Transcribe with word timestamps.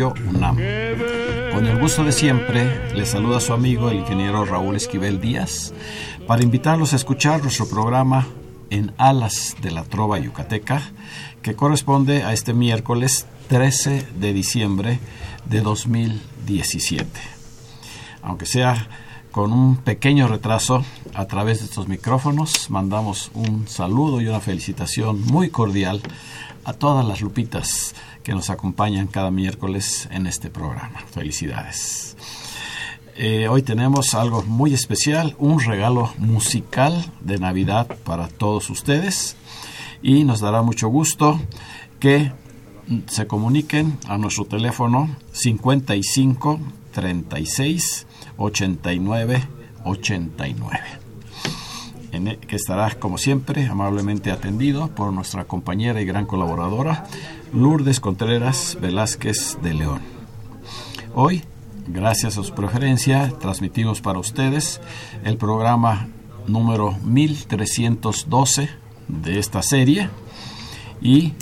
UNAM. 0.00 0.56
Con 1.52 1.66
el 1.66 1.78
gusto 1.78 2.02
de 2.02 2.12
siempre, 2.12 2.94
les 2.94 3.10
saluda 3.10 3.40
su 3.40 3.52
amigo 3.52 3.90
el 3.90 3.98
ingeniero 3.98 4.46
Raúl 4.46 4.74
Esquivel 4.74 5.20
Díaz 5.20 5.74
para 6.26 6.42
invitarlos 6.42 6.94
a 6.94 6.96
escuchar 6.96 7.42
nuestro 7.42 7.68
programa 7.68 8.26
En 8.70 8.94
Alas 8.96 9.54
de 9.60 9.70
la 9.70 9.84
Trova 9.84 10.18
Yucateca, 10.18 10.80
que 11.42 11.54
corresponde 11.54 12.22
a 12.22 12.32
este 12.32 12.54
miércoles 12.54 13.26
13 13.48 14.06
de 14.18 14.32
diciembre 14.32 14.98
de 15.44 15.60
2017. 15.60 17.20
Aunque 18.22 18.46
sea 18.46 18.88
con 19.32 19.50
un 19.52 19.76
pequeño 19.76 20.28
retraso, 20.28 20.84
a 21.14 21.24
través 21.24 21.60
de 21.60 21.64
estos 21.64 21.88
micrófonos 21.88 22.70
mandamos 22.70 23.30
un 23.34 23.66
saludo 23.66 24.20
y 24.20 24.28
una 24.28 24.40
felicitación 24.40 25.22
muy 25.22 25.48
cordial 25.48 26.02
a 26.64 26.74
todas 26.74 27.04
las 27.04 27.22
lupitas 27.22 27.94
que 28.22 28.34
nos 28.34 28.50
acompañan 28.50 29.06
cada 29.06 29.30
miércoles 29.30 30.06
en 30.12 30.26
este 30.26 30.50
programa. 30.50 31.00
Felicidades. 31.10 32.16
Eh, 33.16 33.48
hoy 33.48 33.62
tenemos 33.62 34.14
algo 34.14 34.42
muy 34.42 34.74
especial, 34.74 35.34
un 35.38 35.60
regalo 35.60 36.12
musical 36.18 37.04
de 37.20 37.38
Navidad 37.38 37.88
para 38.04 38.28
todos 38.28 38.68
ustedes 38.68 39.36
y 40.02 40.24
nos 40.24 40.40
dará 40.40 40.62
mucho 40.62 40.88
gusto 40.88 41.40
que 42.00 42.32
se 43.06 43.26
comuniquen 43.26 43.98
a 44.08 44.18
nuestro 44.18 44.44
teléfono 44.44 45.16
55 45.32 46.60
36 46.92 48.06
89 48.42 49.46
89 49.84 50.80
en 52.12 52.28
el- 52.28 52.38
que 52.38 52.56
estará 52.56 52.90
como 52.98 53.16
siempre 53.18 53.66
amablemente 53.66 54.30
atendido 54.30 54.88
por 54.88 55.12
nuestra 55.12 55.44
compañera 55.44 56.00
y 56.00 56.04
gran 56.04 56.26
colaboradora 56.26 57.06
Lourdes 57.54 58.00
Contreras 58.00 58.76
Velázquez 58.80 59.58
de 59.62 59.74
León. 59.74 60.00
Hoy, 61.14 61.42
gracias 61.88 62.38
a 62.38 62.42
su 62.44 62.52
preferencia, 62.54 63.32
transmitimos 63.40 64.00
para 64.00 64.18
ustedes 64.18 64.80
el 65.24 65.36
programa 65.36 66.08
número 66.46 66.92
1312 67.04 68.68
de 69.08 69.38
esta 69.38 69.62
serie 69.62 70.08
y 71.00 71.32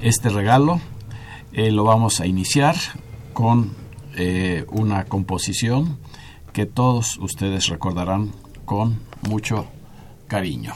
este 0.00 0.28
regalo 0.28 0.80
eh, 1.52 1.70
lo 1.70 1.84
vamos 1.84 2.20
a 2.20 2.26
iniciar 2.26 2.76
con 3.32 3.72
eh, 4.16 4.64
una 4.70 5.04
composición 5.04 5.98
que 6.54 6.66
todos 6.66 7.18
ustedes 7.18 7.66
recordarán 7.66 8.30
con 8.64 9.00
mucho 9.28 9.66
cariño. 10.28 10.72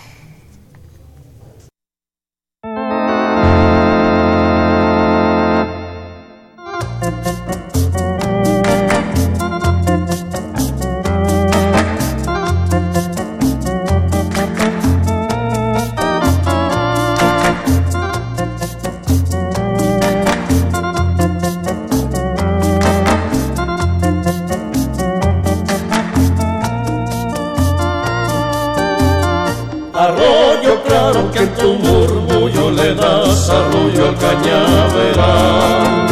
Cañaveral. 34.21 36.09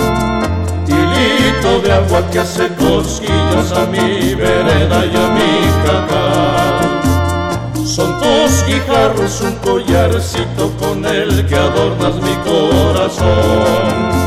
Hilito 0.88 1.80
de 1.80 1.92
agua 1.92 2.20
que 2.30 2.38
hace 2.40 2.68
cosquillas 2.74 3.72
a 3.72 3.86
mi 3.86 4.34
vereda 4.34 5.06
y 5.06 5.16
a 5.16 5.28
mi 5.36 5.52
cacao. 5.84 6.86
Son 7.86 8.10
tus 8.20 8.66
guijarros 8.66 9.40
un 9.40 9.54
collarcito 9.56 10.70
con 10.78 11.04
el 11.04 11.46
que 11.46 11.56
adornas 11.56 12.16
mi 12.16 12.34
corazón. 12.50 14.26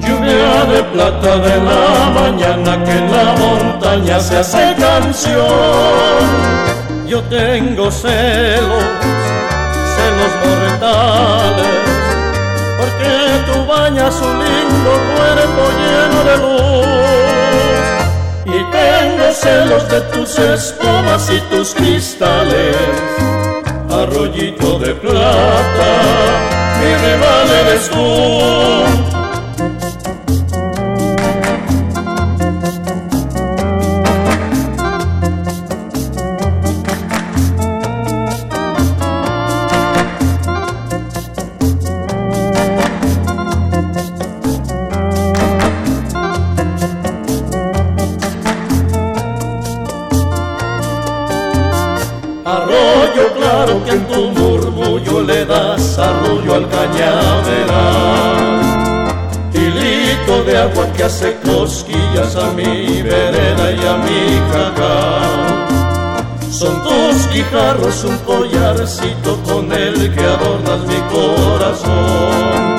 Lluvia 0.00 0.64
de 0.66 0.82
plata 0.92 1.36
de 1.38 1.56
la 1.68 2.10
mañana 2.20 2.84
que 2.84 2.92
en 2.92 3.10
la 3.10 3.34
montaña 3.34 4.20
se 4.20 4.38
hace 4.38 4.74
canción. 4.78 6.24
Yo 7.08 7.22
tengo 7.24 7.90
celos, 7.90 8.84
celos 9.96 10.32
mortales, 10.44 11.66
porque 12.84 13.12
tú 13.46 13.66
bañas 13.66 14.14
un 14.20 14.38
lindo 14.44 14.90
cuerpo 15.14 15.62
lleno 15.80 16.18
de 16.28 16.36
luz. 16.44 16.86
Y 18.46 18.58
tengo 18.70 19.32
celos 19.32 19.88
de 19.88 20.00
tus 20.12 20.38
espumas 20.38 21.30
y 21.30 21.40
tus 21.50 21.74
cristales, 21.74 22.76
arroyito 23.90 24.78
de 24.78 24.94
plata, 24.94 25.92
mi 26.80 26.94
rival 27.06 27.50
eres 27.62 27.90
tú. 27.90 29.33
Arroyo 52.44 53.32
claro 53.38 53.82
que 53.84 53.92
en 53.92 54.06
tu 54.06 54.30
murmullo 54.32 55.22
le 55.22 55.46
das 55.46 55.98
arroyo 55.98 56.56
al 56.56 56.68
cañaveral. 56.68 58.34
Hilito 59.54 60.44
de 60.44 60.58
agua 60.58 60.86
que 60.94 61.04
hace 61.04 61.38
cosquillas 61.42 62.36
a 62.36 62.50
mi 62.52 63.00
vereda 63.00 63.72
y 63.72 63.86
a 63.86 63.96
mi 63.96 64.42
cacao. 64.52 65.54
Son 66.50 66.82
tus 66.82 67.32
guijarros 67.32 68.04
un 68.04 68.18
collarcito 68.18 69.42
con 69.44 69.72
el 69.72 70.14
que 70.14 70.20
adornas 70.20 70.80
mi 70.86 71.00
corazón. 71.14 72.74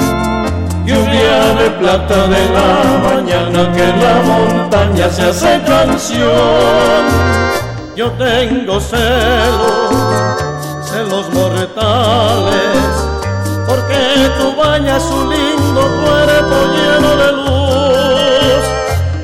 Lluvia 0.86 1.56
de 1.56 1.72
plata 1.72 2.28
de 2.28 2.50
la 2.52 3.00
mañana 3.10 3.74
que 3.74 3.84
en 3.84 4.00
la 4.00 4.22
montaña 4.22 5.10
se 5.10 5.24
hace 5.24 5.60
canción. 5.66 7.45
Yo 7.96 8.12
tengo 8.12 8.78
celos, 8.82 9.90
celos 10.84 11.30
mortales, 11.34 12.90
porque 13.66 14.30
tú 14.38 14.54
bañas 14.58 15.02
un 15.04 15.30
lindo 15.30 15.82
cuerpo 16.04 16.56
lleno 16.76 17.16
de 17.16 17.32
luz. 17.32 18.64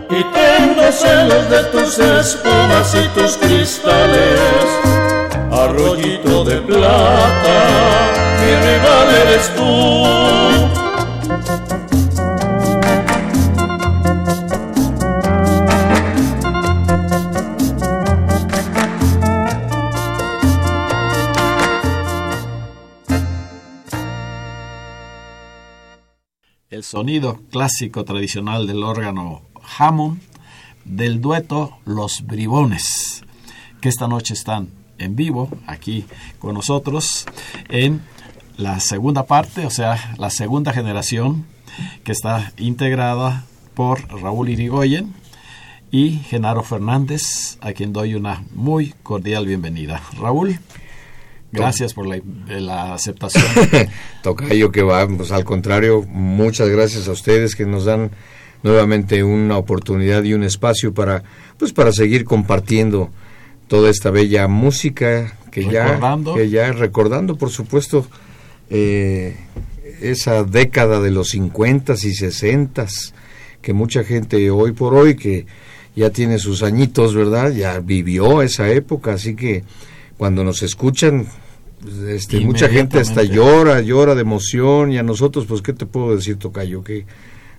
Y 0.10 0.24
tengo 0.24 0.90
celos 0.90 1.50
de 1.50 1.64
tus 1.66 2.00
espumas 2.00 2.96
y 2.96 3.10
tus 3.10 3.36
cristales, 3.36 4.40
arroyito 5.52 6.46
de 6.46 6.56
plata, 6.62 7.58
mi 8.40 8.56
rival 8.56 9.16
eres 9.22 9.54
tú. 9.54 10.91
Sonido 26.92 27.40
clásico 27.50 28.04
tradicional 28.04 28.68
del 28.68 28.84
órgano 28.84 29.44
Hammond 29.78 30.22
del 30.84 31.22
dueto 31.22 31.78
Los 31.86 32.26
Bribones, 32.28 33.24
que 33.80 33.88
esta 33.88 34.10
noche 34.10 34.34
están 34.34 34.68
en 34.98 35.16
vivo 35.16 35.48
aquí 35.68 36.04
con 36.38 36.54
nosotros 36.54 37.26
en 37.70 38.02
la 38.58 38.82
segunda 38.82 39.26
parte, 39.26 39.66
o 39.66 39.70
sea, 39.70 40.16
la 40.18 40.30
segunda 40.30 40.74
generación 40.74 41.46
que 42.04 42.12
está 42.12 42.52
integrada 42.58 43.46
por 43.74 44.10
Raúl 44.22 44.50
Irigoyen 44.50 45.14
y 45.92 46.20
Genaro 46.28 46.62
Fernández, 46.62 47.58
a 47.62 47.72
quien 47.72 47.94
doy 47.94 48.16
una 48.16 48.44
muy 48.54 48.94
cordial 49.02 49.46
bienvenida. 49.46 50.02
Raúl, 50.20 50.60
gracias 51.52 51.94
por 51.94 52.08
la, 52.08 52.94
aceptación. 52.94 53.44
Tocayo 54.24 54.72
que 54.72 54.82
va, 54.82 55.08
pues 55.08 55.32
al 55.32 55.44
contrario, 55.44 56.04
muchas 56.08 56.70
gracias 56.70 57.08
a 57.08 57.12
ustedes 57.12 57.56
que 57.56 57.66
nos 57.66 57.86
dan 57.86 58.12
nuevamente 58.64 59.24
una 59.24 59.58
oportunidad 59.58 60.24
y 60.24 60.34
un 60.34 60.44
espacio 60.44 60.94
para 60.94 61.24
pues 61.58 61.74
para 61.74 61.92
seguir 61.92 62.26
compartiendo 62.26 63.10
toda 63.68 63.90
esta 63.90 64.12
bella 64.12 64.48
música 64.48 65.36
que 65.50 65.66
ya 65.68 66.00
que 66.36 66.50
ya 66.50 66.72
recordando 66.72 67.38
por 67.38 67.50
supuesto 67.50 68.06
eh, 68.70 69.36
esa 70.02 70.44
década 70.44 71.02
de 71.02 71.10
los 71.10 71.30
50 71.30 71.94
y 71.94 72.14
60 72.14 72.86
que 73.64 73.74
mucha 73.74 74.04
gente 74.04 74.52
hoy 74.52 74.74
por 74.74 74.94
hoy 74.94 75.16
que 75.16 75.48
ya 75.96 76.10
tiene 76.10 76.40
sus 76.40 76.64
añitos, 76.64 77.16
¿verdad? 77.16 77.52
Ya 77.52 77.80
vivió 77.80 78.42
esa 78.42 78.70
época, 78.70 79.14
así 79.14 79.36
que 79.36 79.64
cuando 80.22 80.44
nos 80.44 80.62
escuchan, 80.62 81.26
este, 82.08 82.42
mucha 82.42 82.70
gente 82.70 83.00
hasta 83.00 83.24
llora, 83.24 83.82
llora 83.82 84.14
de 84.14 84.22
emoción 84.22 84.92
y 84.92 85.00
a 85.00 85.02
nosotros, 85.02 85.48
pues, 85.48 85.64
¿qué 85.64 85.74
te 85.74 85.88
puedo 85.88 86.16
decir, 86.16 86.36
Tocayo? 86.36 86.84
Que 86.84 87.08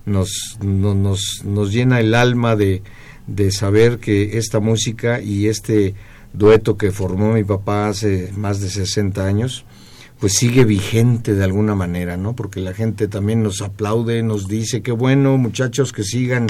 nos, 0.06 0.59
nos, 0.62 1.43
nos 1.44 1.73
llena 1.73 1.99
el 1.99 2.14
alma 2.14 2.55
de, 2.55 2.85
de 3.26 3.50
saber 3.50 3.99
que 3.99 4.38
esta 4.38 4.61
música 4.61 5.20
y 5.20 5.49
este 5.49 5.97
dueto 6.35 6.76
que 6.76 6.93
formó 6.93 7.32
mi 7.32 7.43
papá 7.43 7.88
hace 7.88 8.31
más 8.37 8.61
de 8.61 8.70
60 8.70 9.26
años, 9.26 9.65
pues 10.20 10.35
sigue 10.35 10.65
vigente 10.65 11.35
de 11.35 11.43
alguna 11.43 11.75
manera, 11.75 12.17
¿no? 12.17 12.37
Porque 12.37 12.61
la 12.61 12.75
gente 12.75 13.08
también 13.08 13.43
nos 13.43 13.61
aplaude, 13.61 14.23
nos 14.23 14.47
dice, 14.47 14.82
qué 14.82 14.93
bueno, 14.93 15.37
muchachos, 15.37 15.93
que 15.93 16.05
sigan 16.05 16.47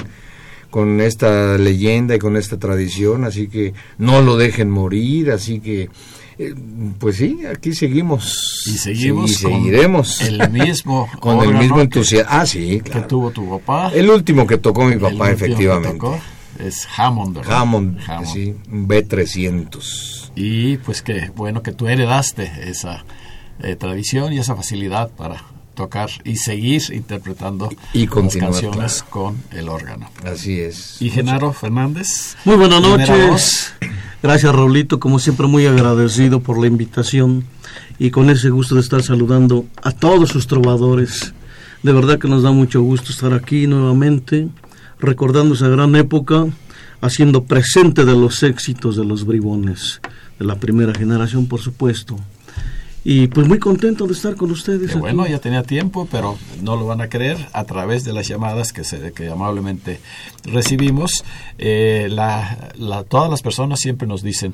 con 0.73 1.01
esta 1.01 1.55
leyenda 1.59 2.15
y 2.15 2.17
con 2.17 2.35
esta 2.35 2.57
tradición, 2.57 3.25
así 3.25 3.47
que 3.47 3.75
no 3.99 4.23
lo 4.23 4.37
dejen 4.37 4.71
morir, 4.71 5.29
así 5.29 5.59
que 5.59 5.91
eh, 6.39 6.55
pues 6.97 7.17
sí, 7.17 7.41
aquí 7.45 7.75
seguimos. 7.75 8.63
Y 8.65 8.79
seguimos. 8.79 9.29
y 9.29 9.33
seguiremos. 9.35 10.21
el 10.21 10.49
mismo. 10.49 11.07
con 11.19 11.47
el 11.47 11.53
mismo 11.53 11.79
entusiasmo. 11.79 12.31
Ah, 12.33 12.47
sí, 12.47 12.81
Que 12.81 13.01
tuvo 13.01 13.29
tu 13.29 13.47
papá. 13.47 13.91
El 13.93 14.09
último 14.09 14.47
que 14.47 14.57
tocó 14.57 14.85
mi 14.85 14.95
papá, 14.95 15.29
efectivamente. 15.29 16.07
es 16.57 16.87
Hammond, 16.97 17.35
¿verdad? 17.35 17.59
Hammond, 17.59 17.99
sí, 18.25 18.55
B300. 18.67 20.31
Y 20.35 20.77
pues 20.77 21.03
que 21.03 21.29
bueno 21.35 21.61
que 21.61 21.71
tú 21.71 21.87
heredaste 21.87 22.51
esa 22.67 23.05
eh, 23.61 23.75
tradición 23.75 24.33
y 24.33 24.39
esa 24.39 24.55
facilidad 24.55 25.11
para 25.11 25.43
tocar 25.73 26.09
y 26.23 26.37
seguir 26.37 26.81
interpretando 26.91 27.69
y 27.93 28.07
las 28.07 28.35
canciones 28.35 29.03
con 29.09 29.41
el 29.51 29.69
órgano. 29.69 30.09
Así 30.23 30.59
es. 30.59 31.01
Y 31.01 31.09
Genaro 31.09 31.53
Fernández. 31.53 32.35
Muy 32.45 32.55
buenas 32.55 32.81
noches. 32.81 33.73
Gracias 34.21 34.55
Raulito, 34.55 34.99
como 34.99 35.19
siempre 35.19 35.47
muy 35.47 35.65
agradecido 35.65 36.39
por 36.39 36.57
la 36.57 36.67
invitación 36.67 37.45
y 37.99 38.11
con 38.11 38.29
ese 38.29 38.49
gusto 38.49 38.75
de 38.75 38.81
estar 38.81 39.03
saludando 39.03 39.65
a 39.83 39.91
todos 39.91 40.29
sus 40.29 40.47
trovadores. 40.47 41.33
De 41.83 41.91
verdad 41.91 42.19
que 42.19 42.29
nos 42.29 42.43
da 42.43 42.51
mucho 42.51 42.81
gusto 42.81 43.11
estar 43.11 43.33
aquí 43.33 43.67
nuevamente, 43.67 44.47
recordando 44.99 45.55
esa 45.55 45.67
gran 45.67 45.95
época, 45.97 46.45
haciendo 47.01 47.43
presente 47.43 48.05
de 48.05 48.13
los 48.13 48.43
éxitos 48.43 48.95
de 48.95 49.03
los 49.03 49.25
bribones, 49.25 49.99
de 50.39 50.45
la 50.45 50.55
primera 50.55 50.93
generación 50.93 51.47
por 51.47 51.59
supuesto. 51.59 52.17
Y 53.05 53.27
pues 53.27 53.47
muy 53.47 53.59
contento 53.59 54.07
de 54.07 54.13
estar 54.13 54.35
con 54.35 54.51
ustedes. 54.51 54.97
bueno, 54.97 55.27
ya 55.27 55.39
tenía 55.39 55.63
tiempo, 55.63 56.07
pero 56.09 56.37
no 56.61 56.77
lo 56.77 56.85
van 56.85 57.01
a 57.01 57.09
creer 57.09 57.37
a 57.51 57.65
través 57.65 58.05
de 58.05 58.13
las 58.13 58.27
llamadas 58.27 58.71
que, 58.71 58.83
se, 58.85 59.11
que 59.11 59.29
amablemente 59.29 59.99
recibimos. 60.45 61.25
Eh, 61.57 62.07
la, 62.09 62.71
todas 63.09 63.29
las 63.29 63.41
personas 63.41 63.79
siempre 63.79 64.07
nos 64.07 64.23
dicen, 64.23 64.53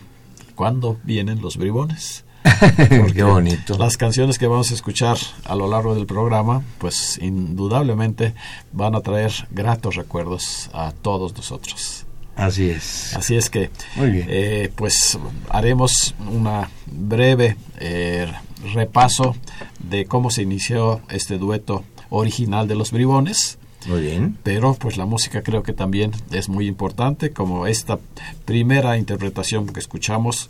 ¿cuándo 0.56 0.98
vienen 1.04 1.42
los 1.42 1.57
bribones? 1.57 2.25
Qué 3.13 3.24
bonito. 3.24 3.78
Las 3.78 3.98
canciones 3.98 4.40
que 4.40 4.48
vamos 4.48 4.72
a 4.72 4.74
escuchar 4.74 5.18
a 5.46 5.56
lo 5.56 5.68
largo 5.68 5.94
del 5.94 6.07
programa, 6.07 6.63
pues 6.80 7.19
indudablemente 7.22 8.34
van 8.72 8.96
a 8.96 9.01
traer 9.01 9.31
gratos 9.51 9.96
recuerdos 9.96 10.72
a 10.74 10.92
todos 10.92 11.36
nosotros. 11.36 12.06
Así 12.39 12.69
es. 12.69 13.15
Así 13.15 13.36
es 13.36 13.50
que, 13.50 13.69
eh, 13.97 14.71
pues 14.75 15.19
haremos 15.50 16.15
una 16.31 16.69
breve 16.86 17.57
eh, 17.80 18.31
repaso 18.74 19.36
de 19.80 20.06
cómo 20.06 20.31
se 20.31 20.44
inició 20.44 21.01
este 21.09 21.38
dueto 21.38 21.83
original 22.09 22.68
de 22.68 22.75
los 22.75 22.91
bribones. 22.91 23.57
Muy 23.88 24.01
bien. 24.01 24.38
Pero 24.44 24.74
pues 24.74 24.97
la 24.97 25.06
música 25.06 25.41
creo 25.41 25.63
que 25.63 25.74
también 25.74 26.12
es 26.31 26.50
muy 26.50 26.68
importante, 26.68 27.31
como 27.31 27.68
esta 27.68 28.00
primera 28.45 28.97
interpretación 28.97 29.68
que 29.68 29.80
escuchamos 29.80 30.50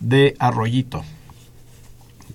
de 0.00 0.34
Arroyito, 0.38 1.04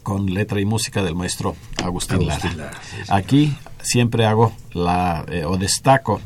con 0.03 0.33
letra 0.33 0.59
y 0.59 0.65
música 0.65 1.01
del 1.03 1.15
maestro 1.15 1.55
Agustín, 1.83 2.27
Lara. 2.27 2.71
Aquí 3.09 3.55
siempre 3.83 4.25
hago 4.25 4.53
la, 4.73 5.25
eh, 5.29 5.45
o 5.45 5.57
destaco 5.57 6.19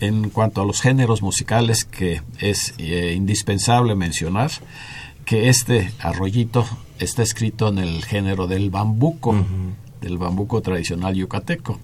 en 0.00 0.30
cuanto 0.30 0.62
a 0.62 0.64
los 0.66 0.80
géneros 0.80 1.22
musicales 1.22 1.84
que 1.84 2.22
es 2.38 2.74
eh, 2.78 3.12
indispensable 3.14 3.94
mencionar 3.94 4.50
que 5.24 5.48
este 5.48 5.92
arroyito 6.00 6.66
está 6.98 7.22
escrito 7.22 7.68
en 7.68 7.78
el 7.78 8.04
género 8.04 8.46
del 8.46 8.70
bambuco, 8.70 9.36
del 10.00 10.18
bambuco 10.18 10.60
tradicional 10.62 11.14
yucateco. 11.14 11.78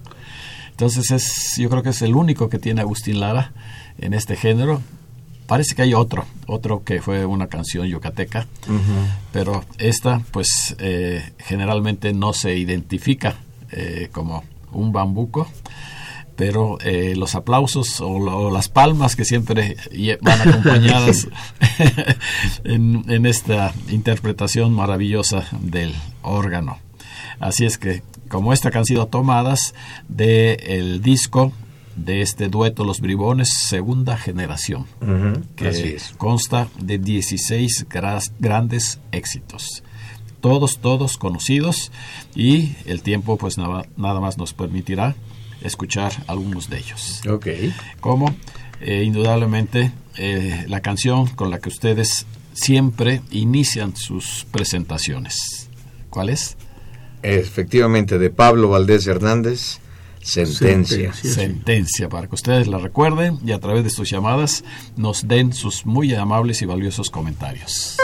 Entonces 0.71 1.11
es, 1.11 1.57
yo 1.57 1.69
creo 1.69 1.83
que 1.83 1.89
es 1.89 2.01
el 2.01 2.15
único 2.15 2.49
que 2.49 2.59
tiene 2.59 2.81
Agustín 2.81 3.19
Lara 3.19 3.53
en 3.97 4.13
este 4.13 4.35
género. 4.35 4.81
Parece 5.47 5.75
que 5.75 5.81
hay 5.81 5.93
otro, 5.93 6.25
otro 6.45 6.83
que 6.83 7.01
fue 7.01 7.25
una 7.25 7.47
canción 7.47 7.87
yucateca, 7.87 8.47
pero 9.33 9.63
esta 9.77 10.21
pues 10.31 10.75
eh, 10.79 11.33
generalmente 11.39 12.13
no 12.13 12.33
se 12.33 12.55
identifica 12.55 13.37
eh, 13.71 14.09
como 14.11 14.43
un 14.71 14.91
bambuco 14.91 15.47
pero 16.39 16.77
eh, 16.79 17.15
los 17.17 17.35
aplausos 17.35 17.99
o, 17.99 18.49
las 18.49 18.69
palmas 18.69 19.17
que 19.17 19.25
siempre 19.25 19.75
van 20.21 20.39
acompañadas 20.39 21.27
en, 22.63 23.25
esta 23.25 23.73
interpretación 23.89 24.73
maravillosa 24.73 25.49
del 25.59 25.93
órgano. 26.21 26.77
Así 27.41 27.65
es 27.65 27.77
que, 27.77 28.03
como 28.29 28.53
esta 28.53 28.71
que 28.71 28.77
han 28.77 28.85
sido 28.85 29.07
tomadas 29.07 29.75
del 30.07 31.01
disco 31.01 31.51
de 31.97 32.21
este 32.21 32.47
dueto 32.47 32.85
Los 32.85 33.01
Bribones, 33.01 33.49
segunda 33.67 34.15
generación, 34.15 34.85
que 35.57 35.97
consta 36.17 36.69
de 36.79 36.99
16 36.99 37.85
grandes 38.39 39.01
éxitos 39.11 39.83
todos, 40.41 40.79
todos 40.79 41.17
conocidos 41.17 41.91
y 42.35 42.75
el 42.85 43.01
tiempo 43.01 43.37
pues 43.37 43.57
nada, 43.57 43.85
nada 43.97 44.19
más 44.19 44.37
nos 44.37 44.53
permitirá 44.53 45.15
escuchar 45.61 46.11
algunos 46.27 46.69
de 46.69 46.77
ellos. 46.77 47.21
Ok. 47.29 47.47
Como 47.99 48.33
eh, 48.81 49.03
indudablemente 49.03 49.91
eh, 50.17 50.65
la 50.67 50.81
canción 50.81 51.27
con 51.27 51.49
la 51.49 51.59
que 51.59 51.69
ustedes 51.69 52.25
siempre 52.53 53.21
inician 53.31 53.95
sus 53.95 54.45
presentaciones. 54.51 55.69
¿Cuál 56.09 56.29
es? 56.29 56.57
Efectivamente, 57.21 58.17
de 58.17 58.29
Pablo 58.29 58.69
Valdés 58.69 59.05
Hernández, 59.07 59.79
Sentencia. 60.21 61.13
Sentencia, 61.13 62.09
para 62.09 62.27
que 62.27 62.35
ustedes 62.35 62.67
la 62.67 62.77
recuerden 62.77 63.39
y 63.45 63.51
a 63.51 63.59
través 63.59 63.83
de 63.83 63.89
sus 63.89 64.09
llamadas 64.09 64.63
nos 64.95 65.27
den 65.27 65.53
sus 65.53 65.85
muy 65.85 66.13
amables 66.13 66.61
y 66.61 66.65
valiosos 66.65 67.09
comentarios. 67.09 67.97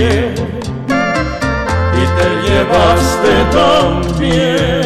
También 0.00 0.34
y 1.92 2.04
te 2.16 2.48
llevaste 2.48 3.32
también 3.52 4.79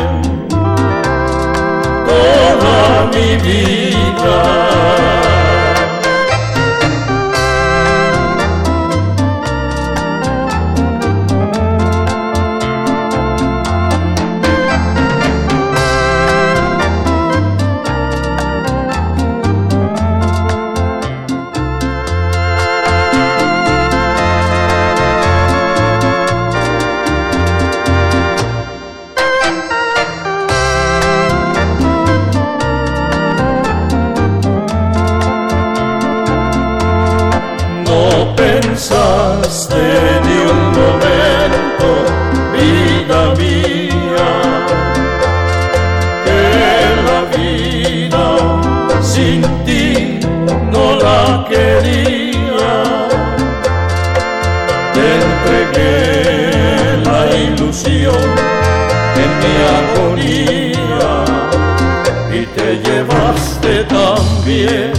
y 62.33 62.47
te 62.57 62.77
llevaste 62.83 63.85
también 63.85 64.93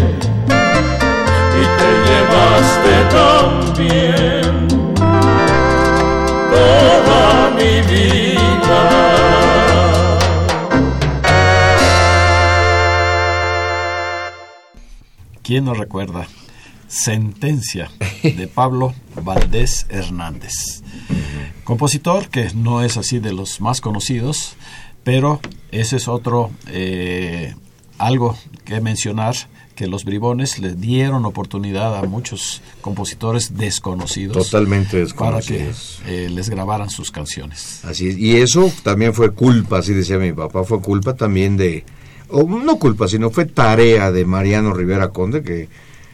y 1.52 1.66
te 1.80 1.92
llevaste 2.08 2.96
también 3.12 4.68
toda 6.52 7.52
mi 7.52 7.74
vida. 7.94 8.82
¿Quién 15.44 15.66
nos 15.66 15.78
recuerda? 15.78 16.28
Sentencia 16.88 17.90
de 18.24 18.48
Pablo 18.48 18.94
Valdés 19.22 19.86
Hernández. 19.90 20.84
Compositor 21.64 22.30
que 22.30 22.52
no 22.54 22.84
es 22.84 22.96
así 22.98 23.20
de 23.20 23.34
los 23.34 23.60
más 23.60 23.82
conocidos, 23.82 24.56
pero 25.06 25.40
ese 25.72 25.96
es 25.98 26.10
otro 26.10 26.52
eh, 26.68 27.56
algo 27.98 28.36
que 28.66 28.82
mencionar 28.82 29.36
que 29.76 29.88
los 29.88 30.04
bribones 30.04 30.58
le 30.60 30.74
dieron 30.74 31.26
oportunidad 31.26 31.98
a 31.98 32.04
muchos 32.04 32.62
compositores 32.82 33.56
desconocidos 33.58 34.36
Totalmente 34.50 35.06
para 35.14 35.42
que 35.42 35.54
desconocidos. 35.54 36.02
eh, 36.08 36.30
les 36.32 36.50
grabaran 36.50 36.90
sus 36.90 37.12
canciones. 37.12 37.82
Así 37.84 38.08
es. 38.08 38.18
Y 38.18 38.38
eso 38.38 38.72
también 38.84 39.14
fue 39.14 39.32
culpa, 39.32 39.80
así 39.80 39.94
decía 39.94 40.18
mi 40.18 40.34
papá, 40.34 40.64
fue 40.64 40.82
culpa 40.82 41.14
también 41.14 41.56
de, 41.56 41.84
o 42.30 42.44
no 42.44 42.80
culpa, 42.80 43.08
sino 43.08 43.30
fue 43.30 43.46
tarea 43.46 44.12
de 44.12 44.26
Mariano 44.26 44.74
Rivera 44.74 45.10
Conde, 45.10 45.44
que 45.44 45.70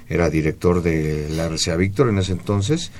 era 0.10 0.30
director 0.30 0.82
de 0.82 1.30
la 1.30 1.48
RCA 1.48 1.78
Víctor 1.78 2.10
en 2.10 2.18
ese 2.18 2.34
entonces. 2.34 2.92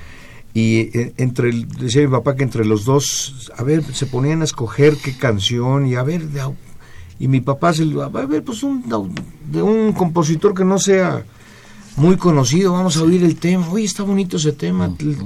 Y 0.54 0.96
eh, 0.98 1.14
entre, 1.16 1.48
el- 1.50 1.66
decía 1.68 2.02
mi 2.02 2.08
papá 2.08 2.36
que 2.36 2.42
entre 2.42 2.64
los 2.64 2.84
dos, 2.84 3.50
a 3.56 3.62
ver, 3.62 3.82
se 3.94 4.06
ponían 4.06 4.42
a 4.42 4.44
escoger 4.44 4.96
qué 4.96 5.16
canción 5.16 5.86
y 5.86 5.94
a 5.94 6.02
ver, 6.02 6.22
y 7.18 7.28
mi 7.28 7.40
papá 7.40 7.72
se 7.72 7.84
a 7.84 8.08
ver, 8.08 8.42
pues 8.42 8.62
un, 8.62 8.82
de 9.50 9.62
un 9.62 9.92
compositor 9.92 10.54
que 10.54 10.64
no 10.64 10.78
sea 10.78 11.24
muy 11.96 12.16
conocido, 12.16 12.72
vamos 12.72 12.96
a 12.96 13.02
oír 13.02 13.22
el 13.22 13.36
tema, 13.36 13.68
oye, 13.70 13.84
está 13.84 14.02
bonito 14.02 14.36
ese 14.36 14.52
tema, 14.52 14.94
le, 14.98 15.16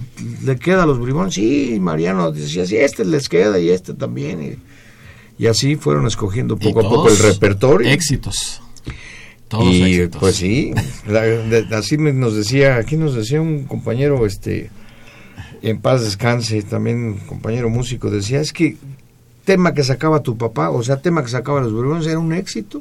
le 0.44 0.56
queda 0.58 0.82
a 0.82 0.86
los 0.86 0.98
bribones, 1.00 1.34
sí, 1.34 1.78
Mariano 1.80 2.30
decía, 2.32 2.66
sí, 2.66 2.76
este 2.76 3.04
les 3.04 3.28
queda 3.28 3.58
y 3.58 3.70
este 3.70 3.94
también, 3.94 4.42
y, 5.38 5.42
y 5.42 5.46
así 5.48 5.76
fueron 5.76 6.06
escogiendo 6.06 6.56
poco 6.56 6.80
a 6.80 6.88
poco 6.88 7.08
el 7.08 7.18
repertorio. 7.18 7.88
Éxitos. 7.90 8.60
Todos 9.48 9.72
y 9.72 9.82
éxitos. 9.94 10.20
pues 10.20 10.36
sí, 10.36 10.72
la- 11.08 11.22
de- 11.22 11.66
así 11.76 11.96
nos 11.98 12.34
decía, 12.34 12.76
aquí 12.76 12.96
nos 12.96 13.14
decía 13.14 13.40
un 13.40 13.64
compañero, 13.64 14.26
este, 14.26 14.70
en 15.62 15.80
paz 15.80 16.02
descanse, 16.02 16.62
también 16.62 16.96
un 17.04 17.18
compañero 17.18 17.68
músico, 17.70 18.10
decía, 18.10 18.40
es 18.40 18.52
que 18.52 18.76
tema 19.44 19.74
que 19.74 19.82
sacaba 19.84 20.22
tu 20.22 20.36
papá, 20.36 20.70
o 20.70 20.82
sea, 20.82 21.00
tema 21.00 21.22
que 21.22 21.28
sacaba 21.30 21.60
los 21.60 21.72
bribones 21.72 22.06
era 22.06 22.18
un 22.18 22.32
éxito. 22.32 22.80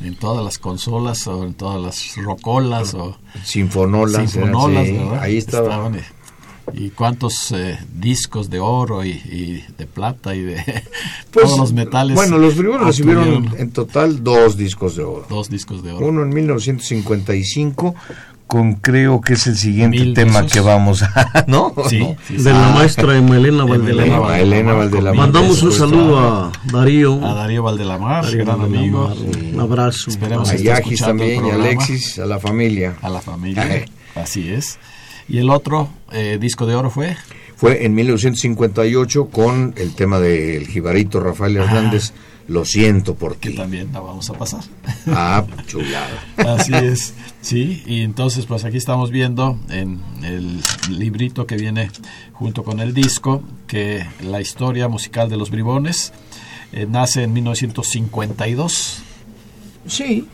En 0.00 0.14
todas 0.16 0.42
las 0.44 0.58
consolas 0.58 1.26
o 1.26 1.44
en 1.44 1.54
todas 1.54 1.80
las 1.82 2.16
rocolas 2.16 2.94
o 2.94 3.18
Sinfonolas, 3.44 4.30
sinfonolas, 4.30 4.86
era- 4.86 4.96
sí, 4.98 5.04
¿verdad? 5.04 5.22
ahí 5.22 5.36
estaba. 5.36 5.66
Estaban, 5.68 5.94
eh, 5.96 6.04
y 6.72 6.90
cuántos 6.90 7.52
eh, 7.52 7.78
discos 7.94 8.50
de 8.50 8.58
oro 8.58 9.04
y, 9.04 9.10
y 9.10 9.64
de 9.78 9.86
plata 9.86 10.34
y 10.34 10.42
de 10.42 10.56
Pues, 11.30 11.46
todos 11.46 11.58
los 11.58 11.72
metales. 11.72 12.16
Bueno, 12.16 12.38
los 12.38 12.56
bribones 12.56 12.86
recibieron 12.86 13.54
en 13.58 13.70
total 13.70 14.24
dos 14.24 14.56
discos 14.56 14.96
de 14.96 15.04
oro. 15.04 15.26
dos 15.28 15.48
discos 15.50 15.82
de 15.84 15.92
oro. 15.92 16.06
Uno 16.06 16.22
en 16.22 16.30
1955 16.30 17.94
con 18.46 18.74
creo 18.74 19.20
que 19.20 19.32
es 19.34 19.46
el 19.48 19.56
siguiente 19.56 19.98
Mil 19.98 20.14
tema 20.14 20.42
besos. 20.42 20.52
que 20.52 20.60
vamos 20.60 21.02
a... 21.02 21.44
¿No? 21.48 21.74
Sí, 21.88 21.98
¿No? 21.98 22.16
sí, 22.26 22.34
de 22.34 22.38
sí. 22.38 22.44
la 22.48 22.68
Ah. 22.68 22.74
maestra 22.74 23.16
Elena 23.16 23.64
Valdelamar. 23.64 24.40
Elena 24.40 24.72
Valdelamar. 24.72 25.16
Mandamos 25.16 25.62
un 25.62 25.72
saludo 25.72 26.18
a 26.18 26.52
Darío. 26.72 27.24
A 27.26 27.34
Darío 27.34 27.62
Valdelamar, 27.64 28.24
Darío 28.24 28.44
gran 28.44 28.60
Valdelamar, 28.60 29.12
amigo. 29.12 29.52
Un 29.54 29.60
abrazo. 29.60 30.10
Esperemos 30.10 30.48
A 30.50 30.54
el 30.54 30.62
también 31.00 31.44
y. 31.46 31.50
Alexis, 31.50 32.18
a 32.18 32.26
la 32.26 32.38
familia. 32.38 32.94
A 33.02 33.08
la 33.08 33.20
familia. 33.20 33.84
Así 34.14 34.48
es. 34.50 34.78
Y 35.28 35.38
el 35.38 35.50
otro 35.50 35.88
eh, 36.12 36.38
disco 36.40 36.66
de 36.66 36.76
oro 36.76 36.88
fue 36.90 37.16
Fue 37.56 37.84
en 37.84 37.94
1958 37.94 39.26
con 39.26 39.74
el 39.76 39.94
tema 39.94 40.20
del 40.20 40.66
jibarito 40.68 41.18
Rafael 41.20 41.56
Hernández, 41.56 42.12
Lo 42.48 42.64
siento 42.64 43.14
por 43.16 43.38
que 43.38 43.50
ti. 43.50 43.56
también 43.56 43.92
la 43.92 44.00
vamos 44.00 44.30
a 44.30 44.34
pasar. 44.34 44.60
Ah, 45.08 45.44
chulada. 45.66 46.24
Así 46.56 46.72
es, 46.74 47.14
sí, 47.40 47.82
y 47.86 48.02
entonces 48.02 48.46
pues 48.46 48.64
aquí 48.64 48.76
estamos 48.76 49.10
viendo 49.10 49.58
en 49.68 50.00
el 50.22 50.60
librito 50.90 51.46
que 51.46 51.56
viene 51.56 51.90
junto 52.32 52.62
con 52.62 52.78
el 52.80 52.94
disco 52.94 53.42
que 53.66 54.06
la 54.22 54.40
historia 54.40 54.86
musical 54.88 55.28
de 55.28 55.36
los 55.36 55.50
bribones 55.50 56.12
eh, 56.72 56.86
nace 56.88 57.24
en 57.24 57.32
1952, 57.32 59.02
Sí. 59.88 60.26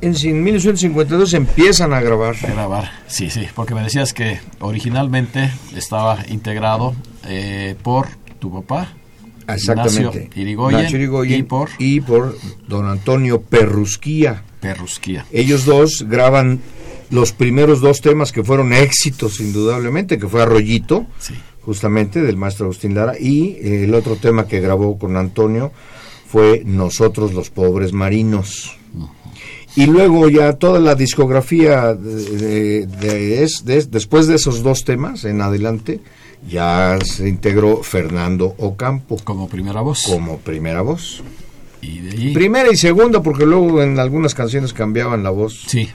En 0.00 0.14
sin- 0.14 0.42
1952 0.42 1.32
empiezan 1.34 1.92
a 1.94 2.00
grabar. 2.00 2.36
grabar, 2.40 2.90
sí, 3.06 3.30
sí, 3.30 3.46
porque 3.54 3.74
me 3.74 3.82
decías 3.82 4.12
que 4.12 4.38
originalmente 4.60 5.50
estaba 5.74 6.18
integrado 6.28 6.94
eh, 7.26 7.74
por 7.82 8.08
tu 8.38 8.52
papá, 8.52 8.88
Exactamente. 9.48 10.18
Ignacio 10.24 10.42
Irigoyen, 10.42 10.82
Nacho 10.82 10.96
Irigoyen 10.96 11.40
y 11.40 11.42
por 11.42 11.68
y 11.78 12.00
por 12.00 12.36
don 12.68 12.86
Antonio 12.86 13.40
Perrusquía. 13.42 14.42
Perrusquía. 14.60 15.26
Ellos 15.32 15.64
dos 15.64 16.04
graban 16.08 16.60
los 17.10 17.32
primeros 17.32 17.80
dos 17.80 18.00
temas 18.00 18.32
que 18.32 18.42
fueron 18.42 18.72
éxitos 18.72 19.40
indudablemente, 19.40 20.18
que 20.18 20.26
fue 20.26 20.42
Arroyito, 20.42 21.06
Sí. 21.18 21.34
justamente 21.62 22.22
del 22.22 22.36
maestro 22.36 22.66
Agustín 22.66 22.94
Lara, 22.94 23.14
y 23.18 23.56
eh, 23.60 23.84
el 23.84 23.94
otro 23.94 24.16
tema 24.16 24.46
que 24.48 24.60
grabó 24.60 24.98
con 24.98 25.16
Antonio 25.16 25.70
fue 26.26 26.62
Nosotros 26.64 27.32
los 27.34 27.50
pobres 27.50 27.92
marinos. 27.92 28.76
Y 29.76 29.86
luego 29.86 30.28
ya 30.28 30.52
toda 30.54 30.78
la 30.78 30.94
discografía 30.94 31.94
de- 31.94 32.86
después 33.90 34.26
de 34.28 34.36
esos 34.36 34.62
dos 34.62 34.84
temas 34.84 35.24
en 35.24 35.40
adelante, 35.40 36.00
ya 36.48 36.98
se 37.04 37.28
integró 37.28 37.82
Fernando 37.82 38.54
Ocampo 38.58 39.16
Como 39.24 39.48
primera 39.48 39.80
voz. 39.80 40.02
como 40.02 40.38
primera 40.38 40.82
voz. 40.82 41.22
Y 41.80 41.98
de 42.00 42.10
ahí. 42.12 42.34
Primera 42.34 42.70
y 42.72 42.76
segunda, 42.76 43.22
porque 43.22 43.44
luego 43.46 43.82
en 43.82 43.98
algunas 43.98 44.34
canciones 44.34 44.72
cambiaban 44.72 45.22
la 45.22 45.30
voz. 45.30 45.64
Sí. 45.66 45.88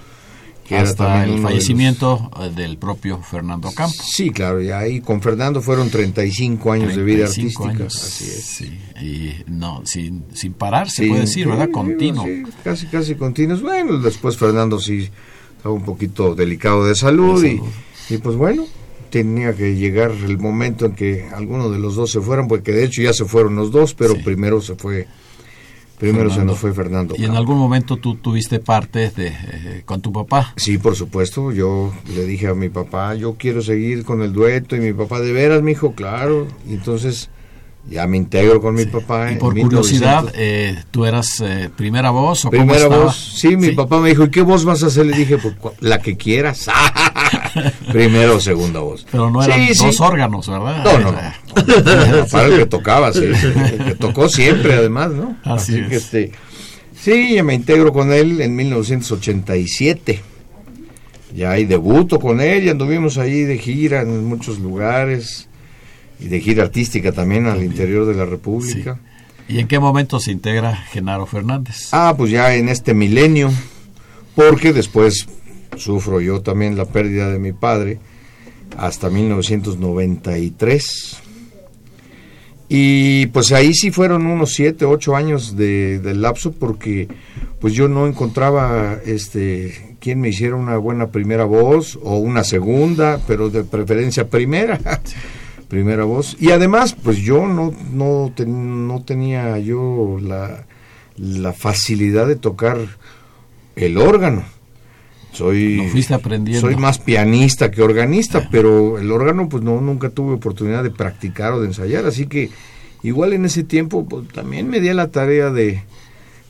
que 0.67 0.77
Hasta 0.77 1.23
el 1.23 1.29
uno 1.31 1.37
de 1.37 1.41
los- 1.41 1.49
fallecimiento 1.51 2.29
eh, 2.41 2.51
del 2.55 2.77
propio 2.77 3.17
Fernando 3.23 3.71
Campos. 3.71 4.05
Sí, 4.13 4.29
claro, 4.29 4.61
y 4.61 4.69
ahí 4.69 5.01
con 5.01 5.19
Fernando 5.19 5.61
fueron 5.63 5.89
35 5.89 6.71
años 6.71 6.95
de 6.95 7.03
vida 7.03 7.25
35 7.25 7.63
artística. 7.63 7.83
años. 7.85 7.95
Así 7.95 8.25
es. 8.25 8.43
Sí, 8.45 8.79
y 9.01 9.33
no, 9.51 9.81
sin, 9.85 10.25
sin 10.35 10.53
parar, 10.53 10.87
se 10.91 11.03
Sí, 11.05 11.09
puede 11.09 11.21
decir, 11.21 11.45
sí, 11.45 11.49
¿verdad? 11.49 11.71
Continuo. 11.71 12.23
sí, 12.23 12.43
casi, 12.63 12.85
casi 12.85 13.15
continuos. 13.15 13.63
Bueno, 13.63 13.97
después 13.97 14.37
Fernando 14.37 14.79
sí 14.79 15.09
estaba 15.57 15.73
un 15.73 15.81
poquito 15.83 16.35
delicado 16.35 16.85
de 16.85 16.93
salud, 16.93 17.41
De 17.41 17.53
y- 17.53 17.57
salud. 17.57 17.69
Y, 18.11 18.17
pues 18.17 18.35
bueno, 18.35 18.65
tenía 19.09 19.53
que 19.55 19.75
llegar 19.75 20.11
el 20.11 20.37
momento 20.37 20.85
en 20.85 20.93
que 20.93 21.25
alguno 21.33 21.69
de 21.69 21.79
los 21.79 21.95
dos 21.95 22.11
se 22.11 22.21
fueran, 22.21 22.47
porque 22.47 22.71
de 22.71 22.83
hecho 22.85 23.01
ya 23.01 23.13
se 23.13 23.25
fueron 23.25 23.55
los 23.55 23.71
dos, 23.71 23.93
pero 23.93 24.15
Sí. 24.15 24.21
primero 24.23 24.61
se 24.61 24.75
fue, 24.75 25.07
primero 25.97 26.29
se 26.29 26.45
nos 26.45 26.57
fue 26.57 26.73
Fernando. 26.73 27.15
Y 27.17 27.25
en 27.25 27.35
algún 27.35 27.57
momento 27.57 27.97
tú 27.97 28.15
tuviste 28.15 28.59
parte 28.59 29.09
de 29.11 29.27
eh, 29.27 29.81
con 29.85 30.01
tu 30.01 30.11
papá. 30.13 30.53
Sí, 30.55 30.77
por 30.77 30.95
supuesto. 30.95 31.51
Yo 31.51 31.93
le 32.15 32.25
dije 32.25 32.47
a 32.47 32.53
mi 32.53 32.69
papá, 32.69 33.15
yo 33.15 33.35
quiero 33.37 33.61
seguir 33.61 34.05
con 34.05 34.21
el 34.21 34.31
dueto. 34.31 34.75
Y 34.75 34.79
mi 34.79 34.93
papá, 34.93 35.19
de 35.19 35.31
veras, 35.33 35.61
mi 35.61 35.71
hijo, 35.73 35.93
claro. 35.93 36.47
Entonces 36.69 37.29
ya 37.87 38.05
me 38.07 38.17
integro 38.17 38.61
con 38.61 38.75
mi 38.75 38.85
papá. 38.85 39.31
Y 39.31 39.35
por 39.35 39.53
1900. 39.53 39.89
curiosidad, 39.89 40.33
eh, 40.35 40.83
¿tú 40.91 41.05
eras 41.05 41.41
eh, 41.41 41.69
primera 41.75 42.09
voz 42.11 42.45
o 42.45 42.49
cómo 42.49 42.61
Primera 42.63 42.83
estaba? 42.83 43.03
voz. 43.05 43.33
Sí, 43.37 43.55
mi 43.57 43.71
papá 43.71 43.99
me 43.99 44.09
dijo, 44.09 44.25
¿y 44.25 44.29
qué 44.29 44.41
voz 44.41 44.65
vas 44.65 44.83
a 44.83 44.87
hacer? 44.87 45.05
Le 45.05 45.17
dije, 45.17 45.37
pues 45.37 45.55
la 45.79 45.99
que 45.99 46.17
quieras. 46.17 46.67
Primera 47.91 48.33
o 48.33 48.39
segunda 48.39 48.79
voz. 48.79 49.05
Pero 49.11 49.29
no 49.29 49.43
eran 49.43 49.67
Sí, 49.73 49.85
dos 49.85 49.99
órganos, 50.01 50.47
¿verdad? 50.47 50.83
No, 50.83 50.99
no, 50.99 51.11
no. 51.11 52.25
Para 52.31 52.47
el 52.47 52.57
que 52.57 52.65
tocaba, 52.65 53.11
sí. 53.11 53.23
El 53.23 53.85
que 53.85 53.95
tocó 53.95 54.29
siempre, 54.29 54.73
además, 54.73 55.11
¿no? 55.11 55.37
Así 55.43 55.73
que 55.87 55.95
es. 55.95 56.03
este. 56.03 56.31
Sí, 56.95 57.35
ya 57.35 57.43
me 57.43 57.53
integro 57.55 57.91
con 57.93 58.11
él 58.11 58.41
en 58.41 58.55
1987. 58.55 60.21
Ya 61.35 61.57
y 61.57 61.65
debuto 61.65 62.19
con 62.19 62.41
él 62.41 62.65
y 62.65 62.69
anduvimos 62.69 63.17
ahí 63.17 63.43
de 63.43 63.57
gira 63.57 64.01
en 64.01 64.25
muchos 64.25 64.59
lugares 64.59 65.48
y 66.19 66.27
de 66.27 66.39
gira 66.41 66.63
artística 66.63 67.11
también 67.11 67.47
al 67.47 67.63
interior 67.63 68.05
de 68.05 68.13
la 68.15 68.25
República. 68.25 68.99
¿Y 69.47 69.59
en 69.59 69.67
qué 69.67 69.79
momento 69.79 70.19
se 70.19 70.31
integra 70.31 70.75
Genaro 70.75 71.25
Fernández? 71.25 71.89
Ah, 71.91 72.13
pues 72.15 72.29
ya 72.31 72.53
en 72.55 72.69
este 72.69 72.93
milenio, 72.93 73.51
porque 74.35 74.73
después 74.73 75.27
sufro 75.75 76.21
yo 76.21 76.41
también 76.41 76.77
la 76.77 76.85
pérdida 76.85 77.31
de 77.31 77.39
mi 77.39 77.51
padre 77.51 77.97
hasta 78.77 79.09
1993. 79.09 81.17
Y 82.71 83.25
pues 83.27 83.51
ahí 83.51 83.73
sí 83.73 83.89
fueron 83.89 84.27
unos 84.27 84.53
siete, 84.53 84.85
ocho 84.85 85.15
años 85.15 85.57
de, 85.57 85.97
de 85.99 86.13
lapso 86.13 86.51
porque 86.51 87.07
pues 87.59 87.73
yo 87.73 87.87
no 87.87 88.05
encontraba 88.05 88.99
este 89.03 89.89
quien 89.99 90.21
me 90.21 90.29
hiciera 90.29 90.55
una 90.55 90.77
buena 90.77 91.07
primera 91.07 91.45
voz 91.45 91.97
o 92.03 92.17
una 92.17 92.43
segunda, 92.43 93.19
pero 93.27 93.49
de 93.49 93.63
preferencia 93.63 94.29
primera. 94.29 94.79
Primera 95.69 96.03
voz. 96.03 96.35
Y 96.39 96.51
además, 96.51 96.95
pues 97.01 97.17
yo 97.19 97.47
no, 97.47 97.73
no, 97.93 98.33
ten- 98.35 98.87
no 98.87 99.01
tenía 99.03 99.57
yo 99.59 100.17
la, 100.21 100.65
la 101.17 101.53
facilidad 101.53 102.27
de 102.27 102.35
tocar 102.35 102.77
el 103.77 103.97
órgano. 103.97 104.43
Soy, 105.31 105.87
fuiste 105.91 106.15
aprendiendo. 106.15 106.59
soy 106.59 106.75
más 106.75 106.97
pianista 106.97 107.69
que 107.69 107.83
organista, 107.83 108.49
pero 108.51 108.97
el 108.97 109.11
órgano 109.11 109.47
pues 109.47 109.63
no, 109.63 109.79
nunca 109.79 110.09
tuve 110.09 110.33
oportunidad 110.33 110.83
de 110.83 110.89
practicar 110.89 111.53
o 111.53 111.61
de 111.61 111.67
ensayar, 111.67 112.05
así 112.07 112.25
que 112.25 112.49
igual 113.03 113.33
en 113.33 113.45
ese 113.45 113.63
tiempo 113.63 114.05
pues, 114.09 114.27
también 114.29 114.67
me 114.67 114.79
di 114.81 114.89
a 114.89 114.95
la 114.95 115.09
tarea 115.11 115.51
de, 115.51 115.83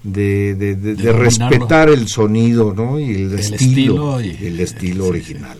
de, 0.03 0.55
de- 0.55 0.75
de- 0.75 0.95
de 0.95 1.12
respetar 1.12 1.89
el 1.89 2.08
sonido 2.08 2.73
¿no? 2.73 2.97
y 3.01 3.10
el, 3.12 3.34
El 3.34 3.39
estilo, 3.39 4.17
estilo 4.17 4.21
y- 4.21 4.47
el 4.47 4.60
estilo 4.62 5.03
sí, 5.03 5.10
original. 5.10 5.58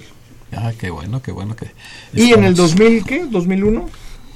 Ah, 0.55 0.71
qué 0.77 0.89
bueno, 0.89 1.21
qué 1.21 1.31
bueno 1.31 1.55
que... 1.55 1.67
¿Y 2.13 2.33
en 2.33 2.43
el 2.43 2.51
estamos- 2.53 2.75
2000 2.75 3.03
qué? 3.05 3.25
¿2001? 3.25 3.85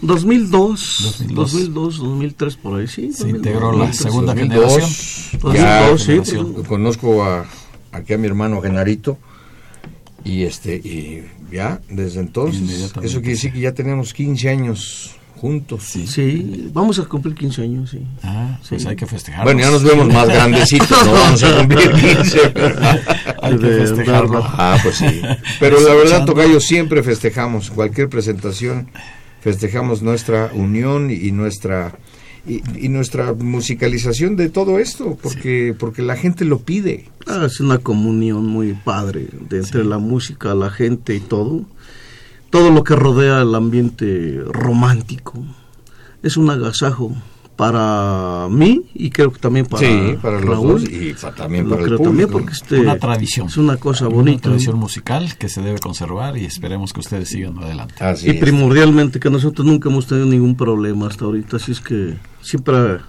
2002, 0.01 0.99
2002. 1.03 1.35
2002, 1.35 1.97
2003 1.97 2.55
por 2.57 2.79
ahí, 2.79 2.87
sí. 2.87 3.11
Se 3.13 3.23
2002, 3.23 3.35
integró 3.37 3.71
la 3.71 3.77
2003. 3.85 3.97
segunda 4.01 4.33
2002, 4.33 4.71
generación. 4.73 5.53
Ya 5.53 5.79
2002, 5.89 6.01
sí, 6.01 6.05
generación. 6.07 6.53
pues, 6.53 6.67
conozco 6.67 7.23
a 7.23 7.45
aquí 7.91 8.13
a 8.13 8.17
mi 8.17 8.27
hermano 8.27 8.61
Genarito 8.61 9.17
y 10.25 10.43
este 10.43 10.75
y 10.75 11.23
ya 11.51 11.79
desde 11.89 12.19
entonces 12.21 12.91
eso 13.01 13.19
quiere 13.19 13.33
decir 13.35 13.53
que 13.53 13.59
ya 13.61 13.73
tenemos 13.73 14.13
15 14.13 14.49
años 14.49 15.15
juntos. 15.35 15.83
Sí, 16.07 16.69
vamos 16.73 16.99
a 16.99 17.03
cumplir 17.05 17.35
15 17.35 17.61
años, 17.63 17.89
sí. 17.91 17.99
Ah, 18.23 18.57
pues 18.67 18.81
Sí. 18.83 18.87
hay 18.87 18.95
que 18.95 19.05
festejarlo. 19.05 19.45
Bueno, 19.45 19.59
ya 19.61 19.71
nos 19.71 19.83
vemos 19.83 20.07
más 20.07 20.27
grandecitos, 20.27 21.05
no 21.05 21.11
vamos 21.13 21.43
a 21.43 21.57
cumplir 21.57 21.91
15. 21.91 22.39
Hay 23.41 23.57
que 23.57 23.67
festejarlo. 23.67 24.41
Ah, 24.43 24.77
pues 24.81 24.95
sí. 24.95 25.21
Pero 25.59 25.79
la 25.81 25.93
verdad. 25.93 26.25
Tocayo, 26.25 26.59
siempre 26.59 27.03
festejamos. 27.03 27.69
Cualquier 27.71 28.09
presentación, 28.09 28.87
festejamos 29.41 30.01
nuestra 30.01 30.49
unión 30.53 31.11
y 31.11 31.31
nuestra 31.31 31.95
y, 32.47 32.61
y 32.77 32.89
nuestra 32.89 33.33
musicalización 33.33 34.35
de 34.35 34.49
todo 34.49 34.79
esto, 34.79 35.17
porque 35.21 35.75
porque 35.77 36.01
la 36.01 36.15
gente 36.15 36.45
lo 36.45 36.59
pide. 36.59 37.05
Ah, 37.27 37.43
es 37.45 37.59
una 37.59 37.77
comunión 37.77 38.45
muy 38.45 38.73
padre 38.73 39.27
de 39.49 39.59
entre 39.59 39.83
la 39.85 39.97
música, 39.97 40.53
la 40.53 40.69
gente 40.69 41.15
y 41.15 41.19
todo. 41.19 41.65
Todo 42.53 42.69
lo 42.69 42.83
que 42.83 42.95
rodea 42.95 43.41
el 43.41 43.55
ambiente 43.55 44.41
romántico. 44.47 45.43
Es 46.21 46.37
un 46.37 46.51
agasajo 46.51 47.11
para 47.55 48.47
mí 48.49 48.83
y 48.93 49.09
creo 49.09 49.31
que 49.33 49.39
también 49.39 49.65
para, 49.65 49.87
sí, 49.87 50.17
para 50.21 50.39
los 50.39 50.49
Raúl. 50.49 50.67
dos 50.81 50.83
y 50.83 51.13
también 51.35 51.67
Lo 51.67 51.75
para 51.77 51.87
el 51.87 51.97
también 51.97 52.29
porque 52.29 52.51
este 52.51 52.79
Una 52.79 52.97
tradición. 52.99 53.47
es 53.47 53.57
una 53.57 53.77
cosa 53.77 54.05
Una 54.07 54.15
bonita. 54.17 54.41
tradición 54.49 54.77
musical 54.77 55.35
que 55.37 55.49
se 55.49 55.61
debe 55.61 55.79
conservar 55.79 56.37
y 56.37 56.45
esperemos 56.45 56.93
que 56.93 56.99
ustedes 56.99 57.29
sigan 57.29 57.57
adelante. 57.57 57.95
Así 58.03 58.27
y 58.27 58.29
es. 58.31 58.37
primordialmente 58.39 59.19
que 59.19 59.31
nosotros 59.31 59.65
nunca 59.67 59.89
hemos 59.89 60.05
tenido 60.05 60.27
ningún 60.27 60.55
problema 60.55 61.07
hasta 61.07 61.25
ahorita, 61.25 61.57
así 61.57 61.71
es 61.71 61.81
que 61.81 62.17
siempre 62.41 62.99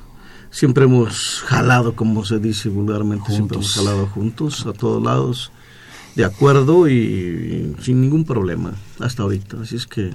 siempre 0.51 0.85
hemos 0.85 1.43
jalado, 1.47 1.95
como 1.95 2.25
se 2.25 2.39
dice 2.39 2.71
vulgarmente, 2.71 3.31
siempre 3.31 3.57
hemos 3.59 3.75
jalado 3.75 4.07
juntos 4.07 4.65
a 4.67 4.73
todos 4.73 5.03
lados, 5.03 5.53
de 6.15 6.25
acuerdo 6.25 6.89
y, 6.89 7.75
sin 7.83 8.01
ningún 8.01 8.25
problema 8.25 8.73
hasta 9.01 9.23
ahorita, 9.23 9.59
así 9.63 9.77
es 9.77 9.87
que 9.87 10.11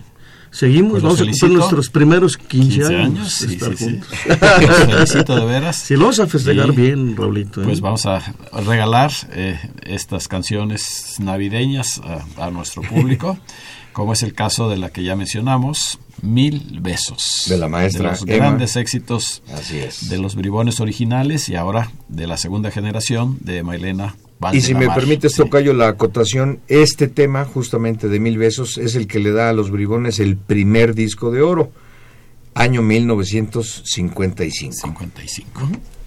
seguimos, 0.51 0.91
Pues 0.93 1.03
vamos 1.03 1.21
a 1.21 1.25
cumplir 1.25 1.51
nuestros 1.51 1.89
primeros 1.89 2.37
15, 2.37 2.77
15 2.79 2.95
años, 2.95 3.33
sí, 3.33 3.53
estar 3.53 3.75
sí, 3.77 3.85
juntos. 3.85 4.09
Felicito 4.87 5.35
de 5.35 5.45
veras. 5.45 5.75
Sí, 5.77 5.93
lo 5.95 6.01
vamos 6.01 6.19
a 6.19 6.27
festejar 6.27 6.69
Y, 6.69 6.71
bien, 6.71 7.15
Raulito. 7.15 7.61
¿eh? 7.61 7.65
Pues 7.65 7.81
vamos 7.81 8.05
a 8.05 8.21
regalar 8.65 9.11
eh, 9.33 9.59
estas 9.83 10.27
canciones 10.27 11.15
navideñas 11.19 12.01
a, 12.03 12.45
a 12.45 12.51
nuestro 12.51 12.81
público, 12.81 13.37
como 13.93 14.13
es 14.13 14.23
el 14.23 14.33
caso 14.33 14.69
de 14.69 14.77
la 14.77 14.89
que 14.89 15.03
ya 15.03 15.15
mencionamos, 15.15 15.99
Mil 16.21 16.79
Besos. 16.81 17.45
De 17.47 17.57
la 17.57 17.67
maestra 17.67 18.05
De 18.05 18.11
los 18.11 18.21
Emma. 18.23 18.35
grandes 18.35 18.75
éxitos 18.75 19.41
Así 19.53 19.77
es. 19.77 20.09
de 20.09 20.17
los 20.17 20.35
bribones 20.35 20.79
originales 20.79 21.47
y 21.49 21.55
ahora 21.55 21.91
de 22.07 22.27
la 22.27 22.37
segunda 22.37 22.71
generación 22.71 23.37
de 23.41 23.63
Mailena 23.63 24.15
Y 24.53 24.61
si 24.61 24.73
me 24.73 24.87
permites, 24.89 25.33
Sí. 25.33 25.37
Tocayo, 25.37 25.73
la 25.73 25.89
acotación, 25.89 26.59
este 26.67 27.07
tema 27.07 27.43
justamente 27.45 28.07
de 28.07 28.19
Mil 28.19 28.37
Besos 28.37 28.77
es 28.77 28.95
el 28.95 29.05
que 29.07 29.19
le 29.19 29.31
da 29.31 29.49
a 29.49 29.53
los 29.53 29.69
bribones 29.69 30.19
el 30.19 30.37
primer 30.37 30.95
disco 30.95 31.29
de 31.31 31.41
oro, 31.41 31.71
año 32.53 32.81
1955. 32.81 34.73
55. 34.81 35.69
He 35.71 35.98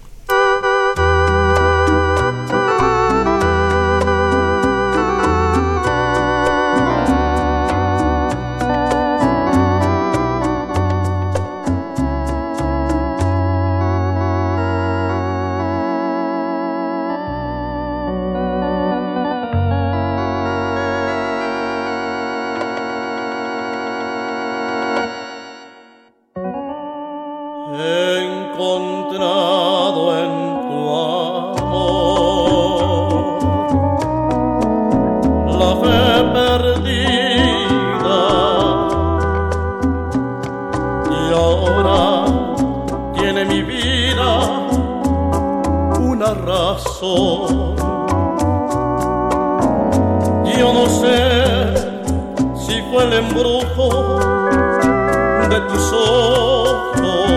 de 55.52 55.60
tus 55.68 55.92
ojos? 55.92 57.30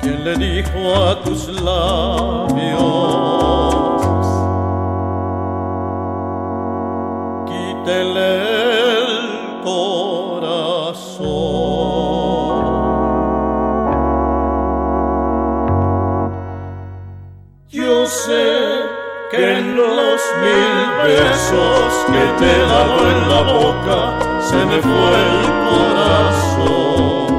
¿Quién 0.00 0.22
le 0.24 0.36
dijo 0.36 0.94
a 0.94 1.20
tus 1.22 1.48
labios? 1.60 2.84
Quítele 7.48 8.28
el 8.98 9.08
corazón. 9.64 10.84
Yo 17.70 18.06
sé 18.06 18.46
que 19.32 19.58
en 19.58 19.76
los 19.76 20.20
mil 20.44 20.76
besos 21.02 21.92
que 22.06 22.24
te 22.38 22.46
he 22.52 22.60
dado 22.68 22.96
en 23.10 23.18
la 23.28 23.40
boca 23.52 24.23
se 24.48 24.56
me 24.66 24.80
fue 24.80 25.14
el 25.26 25.42
corazón. 25.70 27.34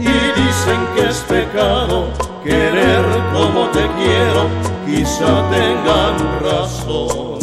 Y 0.00 0.40
dicen 0.40 0.80
que 0.94 1.08
es 1.08 1.18
pecado 1.20 2.08
querer 2.44 3.04
como 3.32 3.68
te 3.68 3.86
quiero, 3.98 4.42
quizá 4.86 5.48
tengan 5.50 6.16
razón. 6.42 7.38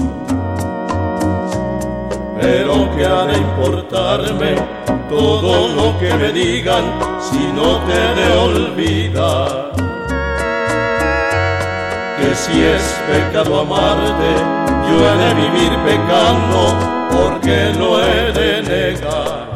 Pero 2.40 2.96
que 2.96 3.06
ha 3.06 3.26
de 3.26 3.38
importarme 3.38 4.56
todo 5.10 5.68
lo 5.70 5.98
que 6.00 6.14
me 6.14 6.32
digan 6.32 6.84
si 7.20 7.40
no 7.54 7.80
te 7.86 7.94
he 7.94 8.16
de 8.16 8.38
olvidar 8.38 9.66
que 12.18 12.34
si 12.34 12.62
es 12.62 12.84
pecado 13.10 13.62
amarte, 13.62 14.32
yo 14.88 14.96
he 15.10 15.18
de 15.18 15.34
vivir 15.34 15.74
pecando 15.84 16.95
porque 17.16 17.74
lo 17.80 18.02
he 18.02 18.32
de 18.32 18.62
negar. 18.64 19.48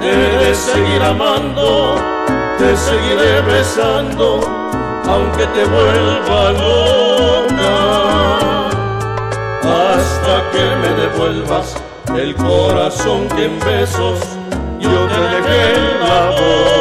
Te 0.00 0.16
de 0.42 0.54
seguir 0.54 1.02
amando, 1.02 1.96
te 2.58 2.76
seguiré 2.76 3.40
besando, 3.42 4.40
aunque 5.08 5.46
te 5.54 5.64
vuelva 5.64 6.52
loca, 6.64 7.76
hasta 9.62 10.34
que 10.52 10.64
me 10.82 10.90
devuelvas 11.02 11.76
el 12.16 12.34
corazón 12.36 13.28
que 13.28 13.44
en 13.46 13.58
besos 13.60 14.20
yo 14.78 15.06
te 15.08 15.20
dejé 15.34 15.64
la 16.00 16.30
boca. 16.30 16.75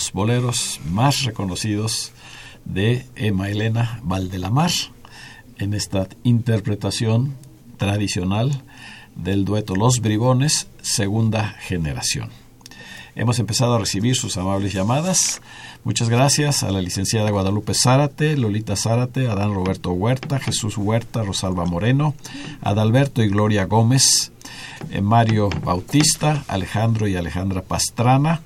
Los 0.00 0.12
boleros 0.12 0.80
más 0.90 1.24
reconocidos 1.24 2.12
de 2.64 3.04
Emma 3.16 3.50
Elena 3.50 4.00
Valdelamar 4.02 4.70
en 5.58 5.74
esta 5.74 6.08
interpretación 6.24 7.34
tradicional 7.76 8.62
del 9.14 9.44
dueto 9.44 9.76
Los 9.76 10.00
Bribones, 10.00 10.68
segunda 10.80 11.50
generación. 11.60 12.30
Hemos 13.14 13.40
empezado 13.40 13.74
a 13.74 13.78
recibir 13.78 14.16
sus 14.16 14.38
amables 14.38 14.72
llamadas. 14.72 15.42
Muchas 15.84 16.08
gracias 16.08 16.62
a 16.62 16.70
la 16.70 16.80
licenciada 16.80 17.30
Guadalupe 17.30 17.74
Zárate, 17.74 18.38
Lolita 18.38 18.76
Zárate, 18.76 19.28
Adán 19.28 19.52
Roberto 19.52 19.92
Huerta, 19.92 20.38
Jesús 20.38 20.78
Huerta, 20.78 21.24
Rosalba 21.24 21.66
Moreno, 21.66 22.14
Adalberto 22.62 23.22
y 23.22 23.28
Gloria 23.28 23.66
Gómez, 23.66 24.32
eh, 24.88 25.02
Mario 25.02 25.50
Bautista, 25.62 26.42
Alejandro 26.48 27.06
y 27.06 27.16
Alejandra 27.16 27.60
Pastrana, 27.60 28.40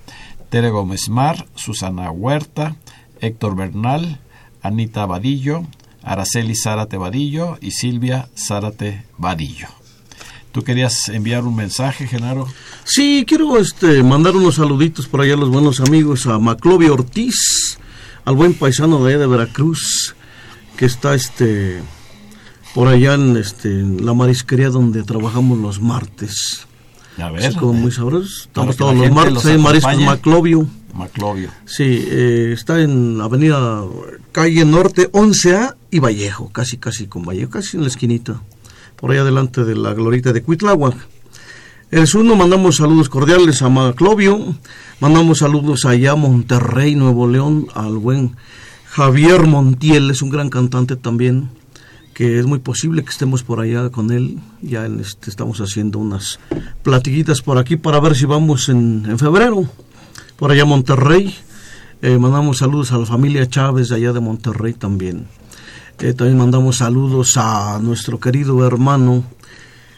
Tere 0.54 0.70
Gómez 0.70 1.08
Mar, 1.08 1.48
Susana 1.56 2.12
Huerta, 2.12 2.76
Héctor 3.20 3.56
Bernal, 3.56 4.20
Anita 4.62 5.04
Vadillo, 5.04 5.66
Araceli 6.00 6.54
Zárate 6.54 6.96
Vadillo 6.96 7.58
y 7.60 7.72
Silvia 7.72 8.28
Zárate 8.36 9.04
Vadillo. 9.18 9.66
¿Tú 10.52 10.62
querías 10.62 11.08
enviar 11.08 11.42
un 11.42 11.56
mensaje, 11.56 12.06
Genaro? 12.06 12.46
Sí, 12.84 13.24
quiero 13.26 13.58
este, 13.58 14.04
mandar 14.04 14.36
unos 14.36 14.54
saluditos 14.54 15.08
por 15.08 15.22
allá 15.22 15.34
a 15.34 15.38
los 15.38 15.50
buenos 15.50 15.80
amigos, 15.80 16.28
a 16.28 16.38
Maclovio 16.38 16.94
Ortiz, 16.94 17.76
al 18.24 18.36
buen 18.36 18.54
paisano 18.54 19.04
de, 19.04 19.26
Veracruz, 19.26 20.14
que 20.76 20.86
está 20.86 21.16
este, 21.16 21.82
por 22.76 22.86
allá 22.86 23.14
en, 23.14 23.36
este, 23.38 23.70
en 23.70 24.06
la 24.06 24.14
marisquería 24.14 24.70
donde 24.70 25.02
trabajamos 25.02 25.58
los 25.58 25.80
martes. 25.80 26.68
A 27.18 27.30
ver. 27.30 27.44
Es 27.44 27.56
como 27.56 27.72
muy 27.72 27.92
sabroso. 27.92 28.48
Para 28.52 28.70
Estamos 28.70 28.76
todos 28.76 28.94
los 28.94 29.10
martes 29.10 29.44
en 29.46 29.60
Mariscos. 29.60 29.98
Maclovio. 30.00 30.66
Maclovio. 30.94 31.50
Sí, 31.64 32.04
eh, 32.08 32.52
está 32.52 32.80
en 32.80 33.20
Avenida 33.20 33.82
Calle 34.32 34.64
Norte 34.64 35.10
11A 35.10 35.76
y 35.90 35.98
Vallejo, 35.98 36.50
casi 36.50 36.78
casi 36.78 37.06
con 37.06 37.24
Vallejo, 37.24 37.50
casi 37.50 37.76
en 37.76 37.82
la 37.82 37.88
esquinita, 37.88 38.40
por 38.96 39.10
ahí 39.10 39.18
adelante 39.18 39.64
de 39.64 39.74
la 39.74 39.92
glorita 39.92 40.32
de 40.32 40.42
Cuitláhuac. 40.42 40.96
El 41.90 42.06
segundo 42.06 42.36
mandamos 42.36 42.76
saludos 42.76 43.08
cordiales 43.08 43.62
a 43.62 43.68
Maclovio, 43.68 44.56
mandamos 45.00 45.38
saludos 45.38 45.84
allá 45.84 46.12
a 46.12 46.16
Monterrey, 46.16 46.94
Nuevo 46.94 47.28
León, 47.28 47.66
al 47.74 47.98
buen 47.98 48.36
Javier 48.86 49.46
Montiel, 49.46 50.10
es 50.10 50.22
un 50.22 50.30
gran 50.30 50.50
cantante 50.50 50.96
también, 50.96 51.50
que 52.14 52.38
es 52.38 52.46
muy 52.46 52.60
posible 52.60 53.02
que 53.02 53.10
estemos 53.10 53.42
por 53.42 53.60
allá 53.60 53.90
con 53.90 54.10
él. 54.12 54.38
Ya 54.62 54.86
en 54.86 55.00
este, 55.00 55.28
estamos 55.28 55.58
haciendo 55.60 55.98
unas 55.98 56.38
platiguitas 56.82 57.42
por 57.42 57.58
aquí 57.58 57.76
para 57.76 58.00
ver 58.00 58.16
si 58.16 58.24
vamos 58.24 58.68
en, 58.68 59.04
en 59.06 59.18
febrero, 59.18 59.68
por 60.36 60.52
allá 60.52 60.62
a 60.62 60.66
Monterrey. 60.66 61.34
Eh, 62.00 62.18
mandamos 62.18 62.58
saludos 62.58 62.92
a 62.92 62.98
la 62.98 63.06
familia 63.06 63.48
Chávez 63.48 63.88
de 63.88 63.96
allá 63.96 64.12
de 64.12 64.20
Monterrey 64.20 64.74
también. 64.74 65.26
Eh, 65.98 66.12
también 66.12 66.38
mandamos 66.38 66.78
saludos 66.78 67.36
a 67.36 67.78
nuestro 67.82 68.18
querido 68.18 68.66
hermano 68.66 69.24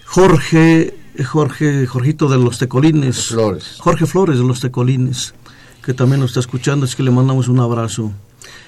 Jorge, 0.07 0.94
Jorge, 1.24 1.87
Jorgito 1.87 2.29
de 2.29 2.38
los 2.38 2.59
Tecolines. 2.59 3.26
Flores. 3.26 3.76
Jorge 3.79 4.07
Flores 4.07 4.38
de 4.38 4.44
los 4.44 4.61
Tecolines, 4.61 5.35
que 5.85 5.94
también 5.94 6.20
nos 6.20 6.31
está 6.31 6.40
escuchando, 6.40 6.87
es 6.87 6.96
que 6.96 7.02
le 7.02 7.11
mandamos 7.11 7.48
un 7.48 7.61
abrazo. 7.61 8.12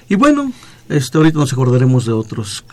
Y 0.09 0.15
bueno, 0.15 0.51
este, 0.89 1.17
ahorita 1.17 1.39
nos 1.39 1.53
acordaremos 1.53 2.05
de 2.05 2.11
otros. 2.11 2.65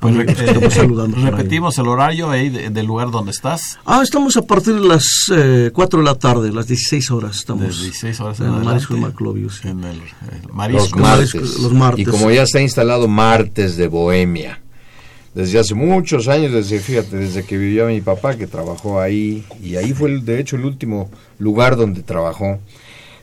Pues, 0.00 0.14
eh, 0.14 0.26
estamos 0.46 0.74
saludando 0.74 1.16
repetimos 1.30 1.78
el 1.78 1.88
horario 1.88 2.30
ahí 2.30 2.50
de- 2.50 2.68
del 2.70 2.86
lugar 2.86 3.10
donde 3.10 3.30
estás. 3.30 3.78
Ah, 3.86 4.00
estamos 4.02 4.36
a 4.36 4.42
partir 4.42 4.74
de 4.74 4.86
las 4.86 5.04
eh, 5.34 5.70
4 5.72 5.98
de 6.00 6.04
la 6.04 6.14
tarde, 6.14 6.52
las 6.52 6.66
16 6.68 7.10
horas 7.10 7.36
estamos. 7.36 7.62
De 7.62 7.68
16 7.84 8.20
horas 8.20 8.38
en 8.40 8.46
en 8.46 8.50
adelante. 8.52 8.70
Mariscos 8.72 8.98
Maclovio, 9.00 9.50
sí. 9.50 9.68
En 9.68 9.82
el, 9.84 9.96
el 9.96 10.02
Los 10.44 10.52
marisco. 10.54 10.98
martes. 10.98 11.34
Mariscos, 11.34 11.62
los 11.62 11.72
martes. 11.72 12.06
Y 12.06 12.10
como 12.10 12.30
ya 12.30 12.42
está 12.42 12.60
instalado 12.60 13.08
Martes 13.08 13.76
de 13.76 13.88
Bohemia, 13.88 14.60
desde 15.34 15.58
hace 15.58 15.74
muchos 15.74 16.28
años, 16.28 16.52
desde, 16.52 16.78
fíjate, 16.78 17.16
desde 17.16 17.44
que 17.44 17.56
vivía 17.56 17.86
mi 17.86 18.00
papá, 18.02 18.36
que 18.36 18.46
trabajó 18.46 19.00
ahí, 19.00 19.44
y 19.62 19.76
ahí 19.76 19.92
fue, 19.94 20.10
el- 20.10 20.24
de 20.24 20.40
hecho, 20.40 20.56
el 20.56 20.66
último 20.66 21.10
lugar 21.38 21.76
donde 21.76 22.02
trabajó, 22.02 22.58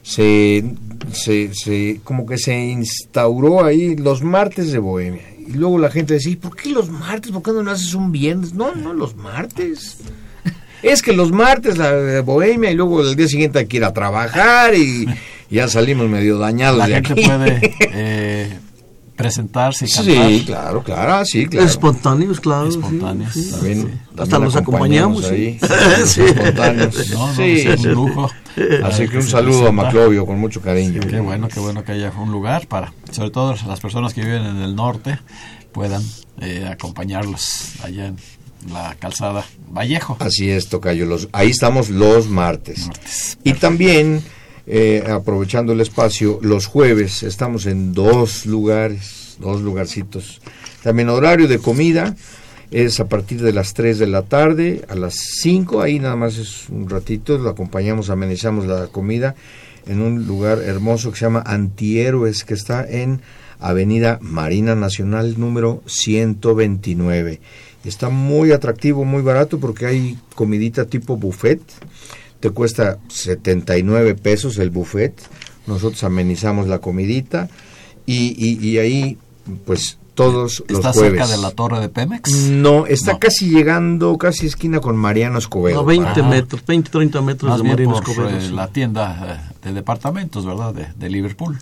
se, 0.04 0.64
se, 1.12 1.50
se- 1.56 2.00
como 2.04 2.26
que 2.28 2.38
se 2.38 2.56
instauró 2.66 3.64
ahí 3.66 3.96
los 3.96 4.22
martes 4.22 4.72
de 4.72 4.78
Bohemia. 4.80 5.24
Y 5.48 5.54
luego 5.54 5.78
la 5.80 5.90
gente 5.90 6.14
decía, 6.14 6.34
"¿Y 6.34 6.36
¿por 6.36 6.56
qué 6.56 6.70
los 6.70 6.90
martes? 6.90 7.32
¿Por 7.32 7.42
qué 7.42 7.52
no 7.52 7.64
lo 7.64 7.72
haces 7.72 7.94
un 7.96 8.12
viernes? 8.12 8.54
No, 8.54 8.76
no, 8.76 8.94
los 8.94 9.16
martes. 9.16 9.98
Es 10.84 11.02
que 11.02 11.14
los 11.14 11.32
martes 11.32 11.78
la, 11.78 11.94
la 11.94 12.22
bohemia 12.24 12.70
y 12.70 12.76
luego 12.76 13.02
el 13.02 13.16
día 13.16 13.30
siguiente 13.30 13.58
hay 13.60 13.68
que 13.68 13.78
ir 13.78 13.86
a 13.86 13.94
trabajar 13.94 14.76
y, 14.76 15.06
ya 15.50 15.70
salimos 15.70 16.10
medio 16.10 16.38
dañados 16.38 16.78
La 16.78 16.88
de 16.88 16.94
gente 16.96 17.12
aquí. 17.14 17.24
puede 17.24 17.74
eh, 17.94 18.58
presentarse 19.16 19.86
y 19.86 19.90
cantar. 19.92 20.28
Sí, 20.30 20.44
claro, 20.46 20.84
claro, 20.84 21.24
sí, 21.26 21.46
claro. 21.46 21.66
Espontáneos, 21.68 22.42
claro. 22.42 22.70
sí, 22.70 22.78
Espontáneos. 22.80 23.34
sí. 23.34 23.52
También, 23.52 24.02
Hasta 24.10 24.26
también 24.26 24.44
los 24.44 24.56
acompañamos. 24.58 25.24
ahí. 25.26 25.58
sí. 26.06 26.20
los 26.20 26.30
espontáneos. 26.32 27.10
No, 27.12 27.28
no, 27.28 27.34
Sí. 27.36 27.52
es 27.66 27.80
un 27.86 27.92
lujo. 27.94 28.30
Así 28.84 29.08
que 29.08 29.18
un 29.18 29.28
saludo 29.28 29.68
a. 29.68 29.72
Maclovio 29.72 30.26
con 30.26 30.40
mucho 30.40 30.62
cariño. 30.62 31.02
Qué 31.02 31.20
bueno, 31.20 31.48
qué 31.48 31.60
bueno 31.60 31.84
que 31.84 31.94
haya 31.94 32.12
un 32.12 32.32
lugar 32.32 32.68
para, 32.68 32.94
sobre 33.12 33.32
todo 33.32 33.56
las 33.68 33.80
personas 33.80 34.14
que 34.14 34.22
viven 34.22 34.46
en 34.46 34.62
el 34.62 34.76
norte, 34.76 35.20
puedan 35.72 36.04
eh, 36.40 36.68
acompañarlos 36.70 37.82
allá 37.84 38.08
en 38.08 38.18
la 38.72 38.96
calzada 39.00 39.46
Vallejo. 39.70 40.18
Así 40.20 40.50
es, 40.50 40.70
Tocayo. 40.70 41.06
Los, 41.06 41.28
ahí 41.32 41.50
estamos 41.50 41.90
los 41.90 42.28
martes. 42.28 42.88
Martes. 42.88 43.38
Y 43.44 43.54
también, 43.54 44.24
eh, 44.68 45.04
aprovechando 45.10 45.74
el 45.74 45.82
espacio, 45.82 46.40
los 46.42 46.68
jueves 46.68 47.24
estamos 47.24 47.66
en 47.66 47.94
dos 47.94 48.46
lugares, 48.46 49.38
dos 49.40 49.62
lugarcitos. 49.62 50.42
También 50.84 51.10
horario 51.10 51.48
de 51.48 51.60
comida 51.60 52.16
es 52.74 53.00
a 53.00 53.08
partir 53.08 53.42
de 53.42 53.54
las 53.54 53.74
3 53.74 54.00
de 54.00 54.08
la 54.08 54.24
tarde 54.24 54.84
a 54.90 54.96
las 54.96 55.16
5, 55.42 55.82
ahí 55.82 56.00
nada 56.00 56.16
más 56.18 56.38
es 56.38 56.68
un 56.70 56.90
ratito, 56.90 57.38
lo 57.38 57.50
acompañamos, 57.50 58.10
amenizamos 58.10 58.66
la 58.66 58.88
comida 58.88 59.36
en 59.86 60.02
un 60.02 60.26
lugar 60.26 60.60
hermoso 60.60 61.12
que 61.12 61.20
se 61.20 61.26
llama 61.26 61.44
Antihéroes, 61.46 62.44
que 62.44 62.54
está 62.56 62.86
en 62.90 63.22
Avenida 63.60 64.18
Marina 64.22 64.76
Nacional 64.76 65.40
número 65.40 65.82
129. 65.86 67.40
Está 67.86 68.10
muy 68.10 68.52
atractivo, 68.52 69.04
muy 69.06 69.22
barato 69.22 69.60
porque 69.60 69.86
hay 69.86 70.18
comidita 70.36 70.86
tipo 70.86 71.18
buffet. 71.18 71.62
Te 72.40 72.50
cuesta 72.50 72.98
79 73.10 74.16
pesos 74.16 74.58
el 74.58 74.70
buffet. 74.70 75.14
Nosotros 75.68 76.04
amenizamos 76.04 76.68
la 76.68 76.80
comidita 76.80 77.50
y, 78.06 78.34
y- 78.38 78.66
y 78.68 78.78
ahí 78.80 79.18
pues 79.66 79.98
todos 80.16 80.64
los 80.68 80.78
¿Está 80.78 80.94
jueves. 80.94 81.20
cerca 81.22 81.28
de 81.36 81.42
la 81.42 81.52
torre 81.52 81.80
de 81.80 81.90
Pemex? 81.90 82.32
No, 82.50 82.86
está 82.86 83.14
No. 83.14 83.20
casi 83.20 83.50
llegando, 83.50 84.18
casi 84.18 84.46
esquina 84.48 84.80
con 84.80 84.96
Mariano 84.96 85.38
Escobedo. 85.40 85.80
A 85.80 85.84
20 85.84 86.08
Ajá. 86.22 86.24
metros, 86.30 86.66
20, 86.66 86.90
30 86.92 87.22
metros 87.22 87.50
Más 87.50 87.62
de 87.64 87.70
Marinos 87.70 88.02
por 88.02 88.10
Escobedo. 88.12 88.38
eh, 88.38 88.52
la 88.52 88.68
tienda 88.68 89.50
eh, 89.64 89.68
de 89.68 89.74
departamentos, 89.74 90.46
¿verdad? 90.46 90.74
De, 90.74 90.88
de 90.96 91.10
Liverpool. 91.10 91.58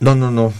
No, 0.00 0.14
no, 0.14 0.30
no. 0.30 0.52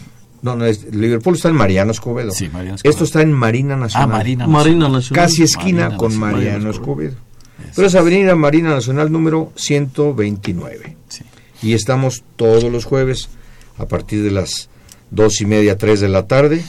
No, 0.43 0.57
no, 0.57 0.67
es, 0.67 0.95
Liverpool 0.95 1.37
está 1.37 1.49
en 1.49 1.57
Mariano 1.57 1.91
Escobedo. 1.93 2.31
Sí, 2.31 2.51
Mariano 2.53 2.75
Escobedo. 2.77 2.91
Esto 2.93 3.05
está 3.05 3.23
en 3.23 3.33
Marina 3.33 3.75
Ah, 3.75 3.79
Nacional. 3.79 4.09
Marina. 4.11 4.47
Marina 4.47 4.89
Nacional. 4.91 5.25
Casi 5.27 5.43
esquina 5.43 5.85
Marina 5.85 5.97
con 5.97 6.09
Nacional. 6.11 6.33
Mariano 6.35 6.53
Mariano 6.59 6.71
Escobedo. 6.71 7.15
Pero 7.75 7.87
es 7.89 7.95
Avenida 7.95 8.35
Marina 8.37 8.71
Nacional 8.71 9.11
número 9.11 9.53
129. 9.57 10.97
Sí. 11.09 11.25
Y 11.63 11.73
estamos 11.73 12.23
todos 12.37 12.65
los 12.65 12.85
jueves 12.85 13.31
a 13.79 13.87
partir 13.87 14.23
de 14.23 14.31
las 14.33 14.69
dos 15.15 15.41
y 15.41 15.47
media, 15.47 15.79
tres 15.79 16.01
de 16.01 16.09
la 16.09 16.27
tarde. 16.27 16.63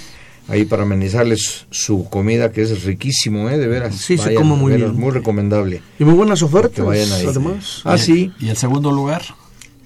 Ahí 0.47 0.65
para 0.65 0.83
amenizarles 0.83 1.65
su 1.71 2.07
comida, 2.07 2.51
que 2.51 2.61
es 2.61 2.83
riquísimo, 2.83 3.49
¿eh? 3.49 3.57
De 3.57 3.65
veras. 3.67 3.95
Sí, 3.95 4.17
se 4.17 4.35
come 4.35 4.55
muy 4.55 4.73
veras, 4.73 4.91
bien. 4.91 5.01
Muy 5.01 5.11
recomendable. 5.11 5.81
Y 5.97 6.03
muy 6.03 6.13
buenas 6.13 6.43
ofertas, 6.43 6.85
vayan 6.85 7.11
ahí. 7.13 7.25
además. 7.25 7.81
Ah, 7.83 7.97
sí. 7.97 8.31
¿Y 8.39 8.49
el 8.49 8.57
segundo 8.57 8.91
lugar? 8.91 9.23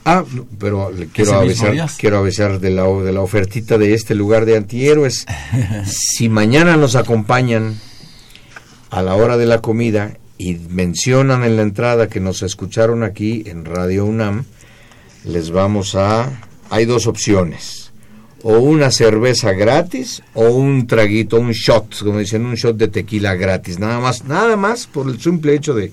Ah, 0.03 0.25
pero 0.57 0.91
le 0.91 1.07
quiero 1.07 1.35
avisar, 1.35 1.75
quiero 1.97 2.17
avisar 2.17 2.59
de 2.59 2.71
la, 2.71 2.87
de 2.87 3.11
la 3.11 3.21
ofertita 3.21 3.77
de 3.77 3.93
este 3.93 4.15
lugar 4.15 4.45
de 4.45 4.57
antihéroes. 4.57 5.25
si 5.85 6.29
mañana 6.29 6.75
nos 6.75 6.95
acompañan 6.95 7.79
a 8.89 9.01
la 9.01 9.15
hora 9.15 9.37
de 9.37 9.45
la 9.45 9.61
comida 9.61 10.17
y 10.37 10.55
mencionan 10.55 11.43
en 11.43 11.57
la 11.57 11.61
entrada 11.61 12.07
que 12.07 12.19
nos 12.19 12.41
escucharon 12.41 13.03
aquí 13.03 13.43
en 13.45 13.65
Radio 13.65 14.05
UNAM, 14.05 14.45
les 15.25 15.51
vamos 15.51 15.95
a... 15.95 16.41
Hay 16.69 16.85
dos 16.85 17.07
opciones. 17.07 17.88
O 18.43 18.59
una 18.59 18.89
cerveza 18.91 19.51
gratis 19.51 20.21
o 20.33 20.49
un 20.49 20.87
traguito, 20.87 21.39
un 21.39 21.51
shot, 21.51 22.03
como 22.03 22.19
dicen, 22.19 22.45
un 22.45 22.55
shot 22.55 22.77
de 22.77 22.87
tequila 22.87 23.35
gratis. 23.35 23.79
Nada 23.79 23.99
más, 23.99 24.23
nada 24.25 24.55
más 24.55 24.87
por 24.87 25.09
el 25.09 25.19
simple 25.19 25.55
hecho 25.55 25.73
de, 25.73 25.91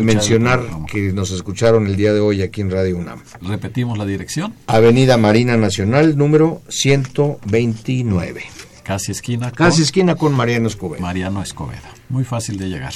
mencionar 0.00 0.60
que 0.90 1.12
nos 1.12 1.30
escucharon 1.30 1.86
el 1.86 1.96
día 1.96 2.12
de 2.12 2.20
hoy 2.20 2.42
aquí 2.42 2.60
en 2.60 2.70
Radio 2.70 2.96
UNAM. 2.96 3.20
Repetimos 3.42 3.96
la 3.98 4.06
dirección. 4.06 4.54
Avenida 4.66 5.16
Marina 5.18 5.56
Nacional, 5.56 6.16
número 6.16 6.62
129. 6.68 8.42
Casi 8.82 9.12
esquina 9.12 9.50
con 9.50 9.56
Casi 9.56 9.82
esquina 9.82 10.14
con 10.14 10.34
Mariano 10.34 10.68
Escobedo. 10.68 11.00
Mariano 11.00 11.42
Escobedo. 11.42 11.80
Muy 12.08 12.24
fácil 12.24 12.58
de 12.58 12.68
llegar. 12.68 12.92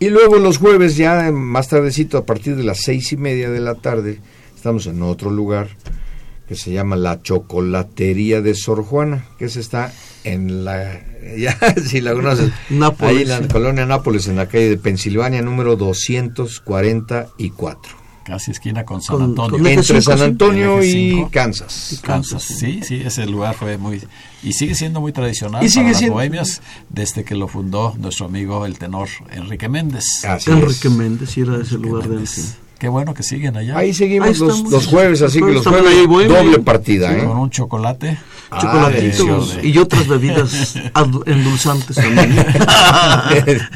Y 0.00 0.08
luego 0.08 0.38
los 0.38 0.58
jueves, 0.58 0.96
ya 0.96 1.30
más 1.30 1.68
tardecito, 1.68 2.16
a 2.16 2.24
partir 2.24 2.56
de 2.56 2.64
las 2.64 2.80
seis 2.80 3.12
y 3.12 3.16
media 3.16 3.50
de 3.50 3.60
la 3.60 3.74
tarde, 3.74 4.18
estamos 4.56 4.86
en 4.86 5.02
otro 5.02 5.30
lugar 5.30 5.68
que 6.50 6.56
se 6.56 6.72
llama 6.72 6.96
La 6.96 7.22
Chocolatería 7.22 8.40
de 8.40 8.56
Sor 8.56 8.82
Juana, 8.84 9.24
que 9.38 9.48
se 9.48 9.60
está 9.60 9.92
en 10.24 10.64
la... 10.64 11.00
Ya, 11.38 11.56
si 11.86 12.00
la 12.00 12.12
conoces. 12.14 12.50
Nápoles, 12.70 13.14
Ahí 13.16 13.22
en 13.22 13.28
la 13.28 13.46
colonia 13.46 13.86
Nápoles, 13.86 14.26
en 14.26 14.34
la 14.36 14.48
calle 14.48 14.70
de 14.70 14.76
Pensilvania, 14.78 15.42
número 15.42 15.76
244. 15.76 17.92
Casi 18.24 18.50
esquina 18.50 18.84
con 18.84 19.00
San 19.00 19.22
Antonio. 19.22 19.58
con 19.58 19.66
Entre 19.66 19.82
cinco, 19.84 20.00
San. 20.02 20.22
Antonio 20.22 20.82
y. 20.84 21.26
Kansas. 21.30 22.00
Kansas. 22.02 22.42
Sí, 22.42 22.80
sí, 22.82 23.00
ese 23.04 23.26
lugar 23.26 23.54
fue 23.54 23.78
muy... 23.78 24.02
Y 24.42 24.52
sigue 24.52 24.74
siendo 24.74 25.00
muy 25.00 25.12
tradicional 25.12 25.64
Y 25.64 25.68
sigue 25.68 25.82
para 25.82 25.90
las 25.90 25.98
siendo- 25.98 26.14
bohemias 26.14 26.62
desde 26.88 27.24
que 27.24 27.34
lo 27.34 27.48
fundó 27.48 27.94
nuestro 27.98 28.26
amigo 28.26 28.66
el 28.66 28.78
tenor 28.78 29.08
Enrique 29.30 29.68
Méndez. 29.68 30.04
Así 30.24 30.50
Enrique 30.50 30.88
es. 30.88 30.94
Méndez 30.94 31.36
era 31.38 31.60
ese 31.60 31.78
lugar 31.78 32.04
de 32.04 32.08
Méndez. 32.16 32.38
antes. 32.38 32.56
Qué 32.80 32.88
bueno 32.88 33.12
que 33.12 33.22
siguen 33.22 33.58
allá. 33.58 33.76
Ahí 33.76 33.92
seguimos 33.92 34.40
Ahí 34.40 34.62
los, 34.70 34.86
jueves, 34.86 35.20
así 35.20 35.38
que 35.38 35.52
los 35.52 35.66
jueves 35.66 35.92
ahí, 35.94 36.06
doble 36.06 36.60
partida, 36.60 37.14
¿eh? 37.14 37.24
Con 37.24 37.36
un 37.36 37.50
chocolate. 37.50 38.16
Chocolatitos 38.58 39.18
delicioso. 39.18 39.60
y 39.62 39.76
otras 39.76 40.08
bebidas 40.08 40.76
endulzantes 41.26 41.94
también. 41.96 42.46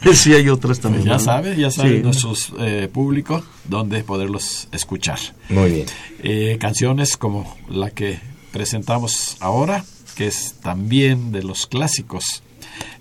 sí, 0.15 0.33
hay 0.33 0.49
otras 0.49 0.81
también. 0.81 1.03
Pues 1.05 1.13
ya 1.13 1.19
¿no? 1.19 1.33
sabe, 1.33 1.55
ya 1.55 1.71
sabe 1.71 1.99
Sí. 1.99 2.03
nuestros 2.03 2.53
eh, 2.59 2.89
público 2.91 3.45
dónde 3.69 4.03
poderlos 4.03 4.69
escuchar. 4.73 5.19
Muy 5.51 5.71
bien. 5.71 5.87
Eh, 6.23 6.57
canciones 6.59 7.19
como 7.19 7.55
la 7.69 7.91
que 7.91 8.19
presentamos 8.53 9.37
ahora, 9.41 9.85
que 10.17 10.27
es 10.29 10.55
también 10.63 11.31
de 11.31 11.43
los 11.43 11.67
clásicos 11.67 12.43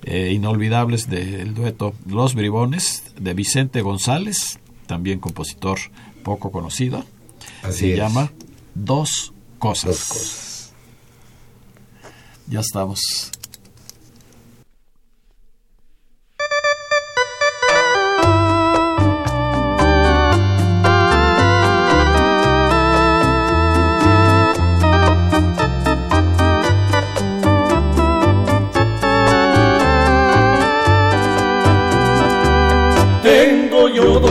eh, 0.03 0.31
inolvidables 0.33 1.09
del 1.09 1.53
dueto 1.53 1.93
Los 2.05 2.35
Bribones, 2.35 3.03
de 3.17 3.33
Vicente 3.33 3.81
González, 3.81 4.59
también 4.87 5.19
compositor 5.19 5.79
poco 6.23 6.51
conocido. 6.51 7.05
Así 7.61 7.79
Se 7.79 7.91
es. 7.93 7.97
llama 7.97 8.31
Dos 8.75 9.33
Cosas. 9.59 9.85
Dos 9.85 10.07
cosas. 10.07 10.73
Ya 12.47 12.59
estamos. 12.59 13.31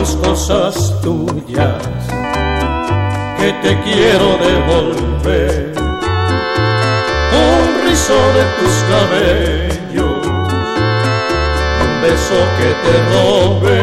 Dos 0.03 0.17
cosas 0.17 0.75
tuyas 1.01 1.81
que 3.37 3.53
te 3.63 3.71
quiero 3.83 4.37
devolver. 4.37 5.73
Un 7.31 7.67
rizo 7.87 8.17
de 8.35 8.43
tus 8.59 8.75
cabellos, 8.91 10.27
un 11.85 11.93
beso 12.01 12.39
que 12.57 12.69
te 12.83 12.93
robe. 13.13 13.81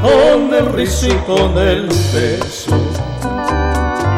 Con 0.00 0.38
el 0.54 0.66
rizo 0.72 1.06
y 1.08 1.16
con 1.26 1.50
el 1.58 1.82
beso 2.14 2.78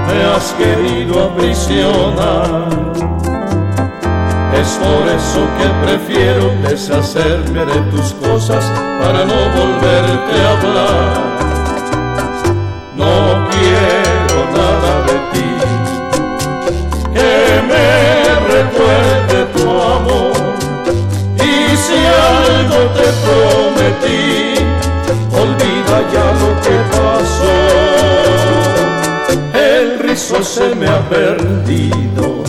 me 0.07 0.17
has 0.33 0.47
querido 0.53 1.25
aprisionar. 1.25 3.34
Es 4.61 4.71
por 4.79 5.09
eso 5.09 5.41
que 5.59 5.67
prefiero 5.85 6.45
deshacerme 6.69 7.65
de 7.65 7.81
tus 7.91 8.13
cosas 8.15 8.65
para 9.01 9.25
no 9.25 9.35
volverte 9.59 10.35
a 10.41 10.51
hablar. 10.53 11.35
No 12.97 13.49
quiero 13.51 14.39
nada 14.57 14.93
de 15.09 15.17
ti 15.33 15.51
que 17.15 17.35
me 17.71 17.89
recuerde 18.55 19.37
tu 19.57 19.67
amor. 19.97 20.33
Y 21.37 21.77
si 21.77 21.99
algo 22.39 22.79
te 22.99 23.09
prometí, 23.25 24.23
olvida 25.33 25.97
ya 26.13 26.27
lo 26.41 26.51
que 26.65 26.77
pasó. 26.95 27.57
El 29.59 29.99
rizo 29.99 30.43
se 30.45 30.75
me 30.77 30.87
ha 30.89 31.01
perdido 31.09 32.44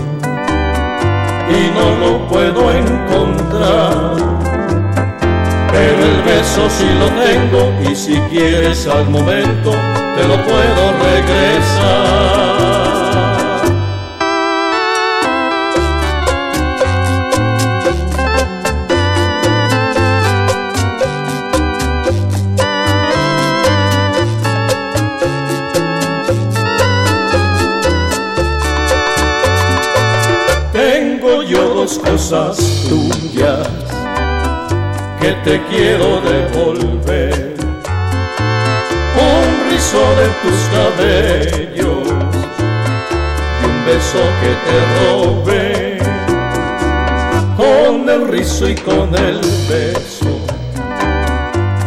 no 1.76 1.88
lo 2.00 2.28
puedo 2.28 2.72
encontrar. 2.72 4.16
Pero 5.72 6.06
el 6.12 6.22
beso 6.24 6.70
sí 6.70 6.88
lo 7.00 7.08
tengo 7.24 7.62
y 7.90 7.96
si 7.96 8.16
quieres 8.32 8.88
al 8.88 9.10
momento 9.10 9.72
te 10.16 10.24
lo 10.28 10.36
puedo 10.44 10.82
regresar. 11.04 12.75
Cosas 32.26 32.58
tuyas 32.90 33.68
que 35.20 35.32
te 35.44 35.62
quiero 35.66 36.22
devolver. 36.22 37.56
Un 39.16 39.70
rizo 39.70 40.04
de 40.20 40.28
tus 40.42 40.60
cabellos 40.74 42.08
y 43.62 43.66
un 43.66 43.78
beso 43.86 44.22
que 44.42 44.52
te 44.66 44.78
robé. 44.98 46.00
Con 47.56 48.10
el 48.10 48.28
rizo 48.28 48.70
y 48.70 48.76
con 48.76 49.14
el 49.14 49.40
beso 49.70 50.40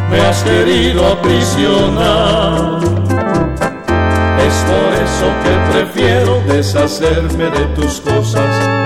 me 0.08 0.20
has 0.20 0.40
querido 0.44 1.04
aprisionar. 1.14 2.78
Es 4.46 4.56
por 4.70 4.90
eso 5.02 5.26
que 5.42 5.52
prefiero 5.72 6.40
deshacerme 6.46 7.50
de 7.50 7.64
tus 7.74 8.00
cosas 8.00 8.77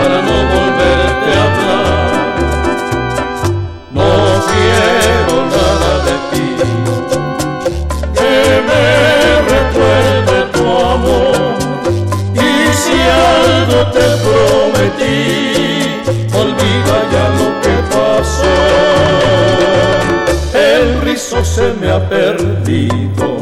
se 21.63 21.73
me 21.75 21.89
ha 21.93 22.09
perdido 22.09 23.37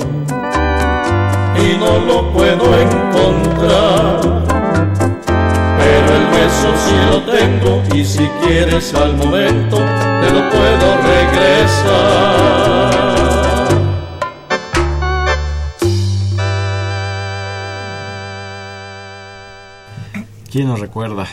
y 1.56 1.78
no 1.78 1.98
lo 2.00 2.30
puedo 2.32 2.78
encontrar. 2.78 4.20
Pero 5.78 6.08
el 6.18 6.26
beso 6.36 6.68
sí 6.84 6.96
lo 7.10 7.18
tengo 7.22 7.82
y 7.94 8.04
si 8.04 8.28
quieres 8.42 8.92
al 8.94 9.16
momento 9.16 9.76
te 9.76 10.30
lo 10.36 10.50
puedo 10.50 10.86
regresar. 11.12 12.10
¿Quién 20.50 20.68
nos 20.68 20.80
recuerda? 20.80 21.26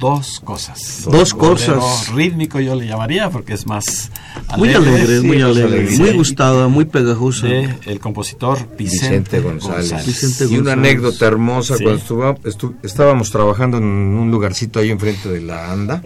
Dos 0.00 0.40
cosas. 0.40 1.04
Dos 1.04 1.32
cosas. 1.34 2.08
Rítmico 2.12 2.58
yo 2.58 2.74
le 2.74 2.86
llamaría 2.88 3.30
porque 3.30 3.52
es 3.54 3.66
más 3.66 4.10
Muy 4.56 4.72
alegre, 4.72 5.20
sí, 5.20 5.26
muy 5.26 5.36
pues, 5.42 5.44
alegre, 5.56 5.90
muy 5.98 6.12
gustada, 6.12 6.68
muy 6.68 6.84
pegajosa. 6.86 7.46
de 7.46 7.74
el 7.86 8.00
compositor 8.00 8.58
Vicente, 8.78 9.38
Vicente 9.38 9.40
González. 9.40 10.06
Vicente 10.06 10.46
y 10.52 10.58
una 10.58 10.72
anécdota 10.72 11.26
hermosa, 11.26 11.76
Sí. 11.76 11.84
cuando 11.84 12.00
estuvo- 12.00 12.34
estu- 12.44 12.74
estábamos 12.82 13.30
trabajando 13.30 13.76
en 13.78 13.84
un 13.84 14.30
lugarcito 14.30 14.78
ahí 14.80 14.90
enfrente 14.90 15.28
de 15.28 15.42
la 15.42 15.70
ANDA, 15.70 16.02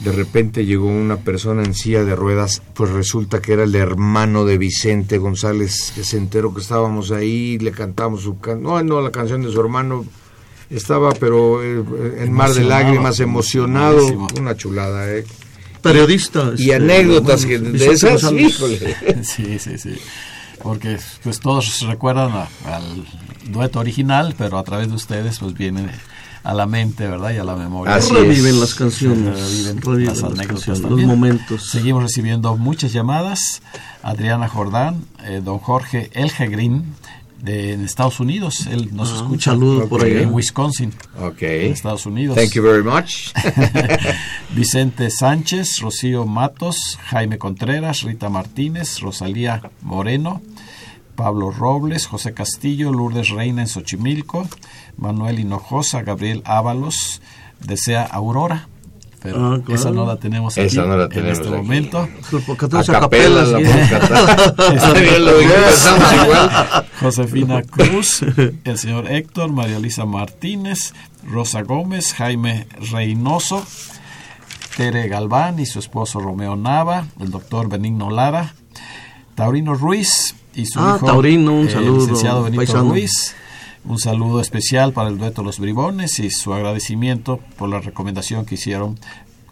de 0.00 0.12
repente 0.12 0.66
llegó 0.66 0.86
una 0.88 1.18
persona 1.18 1.62
en 1.62 1.72
silla 1.74 2.04
de 2.04 2.14
ruedas, 2.16 2.62
pues 2.74 2.90
resulta 2.90 3.40
que 3.40 3.52
era 3.54 3.62
el 3.64 3.74
hermano 3.76 4.44
de 4.44 4.58
Vicente 4.58 5.16
González, 5.18 5.92
que 5.94 6.04
se 6.04 6.18
enteró 6.18 6.52
que 6.52 6.60
estábamos 6.60 7.12
ahí, 7.12 7.58
le 7.58 7.70
cantamos 7.70 8.22
su 8.22 8.38
canción, 8.40 8.64
no, 8.64 8.82
no, 8.82 9.00
la 9.00 9.10
canción 9.12 9.40
de 9.42 9.50
su 9.52 9.60
hermano, 9.60 10.04
estaba 10.68 11.12
pero 11.12 11.62
eh, 11.62 11.82
en 12.18 12.32
mar 12.32 12.52
de 12.52 12.64
lágrimas, 12.64 13.20
emocionado, 13.20 14.04
una 14.38 14.56
chulada, 14.56 15.10
¿eh? 15.14 15.24
Periodista. 15.92 16.52
Y 16.56 16.70
este, 16.70 16.74
anécdotas 16.74 17.44
que 17.46 17.58
bueno, 17.58 17.78
de 17.78 17.92
esas. 17.92 18.20
Sí, 19.22 19.58
sí, 19.58 19.78
sí. 19.78 19.96
Porque 20.62 20.98
pues 21.22 21.40
todos 21.40 21.80
recuerdan 21.82 22.32
a- 22.32 22.48
al 22.74 23.04
dueto 23.50 23.78
original, 23.80 24.34
pero 24.36 24.58
a 24.58 24.64
través 24.64 24.88
de 24.88 24.94
ustedes 24.94 25.38
pues 25.38 25.54
viene 25.54 25.86
a 26.42 26.54
la 26.54 26.66
mente, 26.66 27.06
¿verdad? 27.08 27.32
Y 27.32 27.38
a 27.38 27.44
la 27.44 27.56
memoria. 27.56 27.94
Así 27.94 28.12
reviven 28.14 28.54
es. 28.54 28.60
las 28.60 28.74
canciones, 28.74 29.38
reviven 29.40 29.80
reviven 29.82 30.06
las 30.06 30.22
las 30.22 30.32
anécdotas 30.32 30.78
los 30.80 31.00
momentos. 31.02 31.68
Seguimos 31.70 32.02
recibiendo 32.02 32.56
muchas 32.56 32.92
llamadas. 32.92 33.62
Adriana 34.02 34.48
Jordán, 34.48 35.04
eh, 35.24 35.40
don 35.44 35.58
Jorge 35.58 36.10
Elgegrin, 36.14 36.84
de 37.42 37.72
en 37.74 37.84
Estados 37.84 38.18
Unidos. 38.20 38.66
Él 38.70 38.90
nos 38.94 39.10
Ah, 39.10 39.12
un 39.12 39.16
escucha 39.24 39.50
saludo 39.52 39.88
por 39.88 40.02
allá. 40.04 40.22
en 40.22 40.32
Wisconsin, 40.32 40.92
Ok. 41.20 41.42
en 41.42 41.72
Estados 41.72 42.06
Unidos. 42.06 42.36
Thank 42.36 42.52
you 42.54 42.62
very 42.62 42.82
much. 42.82 43.32
Vicente 44.54 45.10
Sánchez, 45.10 45.78
Rocío 45.80 46.26
Matos, 46.26 46.98
Jaime 47.06 47.38
Contreras, 47.38 48.02
Rita 48.02 48.28
Martínez, 48.28 49.00
Rosalía 49.00 49.70
Moreno, 49.82 50.40
Pablo 51.14 51.50
Robles, 51.50 52.06
José 52.06 52.34
Castillo, 52.34 52.92
Lourdes 52.92 53.30
Reina 53.30 53.62
en 53.62 53.68
Xochimilco, 53.68 54.48
Manuel 54.96 55.38
Hinojosa, 55.40 56.02
Gabriel 56.02 56.42
Ábalos, 56.44 57.20
desea 57.60 58.02
Aurora, 58.04 58.68
pero 59.32 59.54
Ah, 59.54 59.58
claro. 59.64 59.80
esa 59.80 59.90
no 59.90 60.06
la 60.06 60.16
tenemos 60.16 60.56
aquí 60.56 60.66
Esa 60.66 60.82
no 60.84 60.96
la 60.96 61.04
en 61.04 61.26
este 61.26 61.48
aquí. 61.48 61.56
momento. 61.56 62.08
Acapelas, 62.78 63.48
la 63.48 63.60
igual. 66.24 66.50
Josefina 67.00 67.62
Cruz, 67.62 68.22
el 68.64 68.78
señor 68.78 69.10
Héctor, 69.10 69.52
María 69.52 69.78
Luisa 69.78 70.04
Martínez, 70.04 70.92
Rosa 71.24 71.62
Gómez, 71.62 72.14
Jaime 72.14 72.66
Reynoso, 72.92 73.64
Tere 74.76 75.08
Galván 75.08 75.58
y 75.58 75.66
su 75.66 75.78
esposo 75.78 76.20
Romeo 76.20 76.56
Nava, 76.56 77.06
el 77.20 77.30
doctor 77.30 77.68
Benigno 77.68 78.10
Lara, 78.10 78.54
Taurino 79.34 79.74
Ruiz 79.74 80.34
y 80.54 80.66
su 80.66 80.80
Ah, 80.80 80.94
hijo, 80.96 81.06
Taurino, 81.06 81.52
un 81.52 81.66
el 81.66 81.70
saludo, 81.72 82.00
licenciado 82.00 82.42
Benito 82.44 82.60
paisano. 82.60 82.90
Ruiz. 82.90 83.34
Un 83.86 83.98
saludo 84.00 84.40
especial 84.40 84.92
para 84.92 85.08
el 85.08 85.18
dueto 85.18 85.44
Los 85.44 85.60
Bribones 85.60 86.18
y 86.18 86.30
su 86.30 86.52
agradecimiento 86.52 87.38
por 87.56 87.68
la 87.68 87.80
recomendación 87.80 88.44
que 88.44 88.56
hicieron 88.56 88.98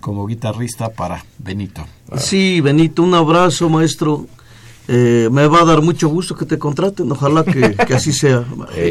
como 0.00 0.26
guitarrista 0.26 0.92
para 0.92 1.24
Benito. 1.38 1.86
Sí, 2.16 2.60
Benito, 2.60 3.02
un 3.02 3.14
abrazo, 3.14 3.68
maestro. 3.68 4.26
Eh, 4.88 5.28
me 5.30 5.46
va 5.46 5.60
a 5.60 5.64
dar 5.64 5.82
mucho 5.82 6.08
gusto 6.08 6.34
que 6.34 6.44
te 6.46 6.58
contraten. 6.58 7.10
Ojalá 7.12 7.44
que, 7.44 7.74
que 7.74 7.94
así 7.94 8.12
sea. 8.12 8.44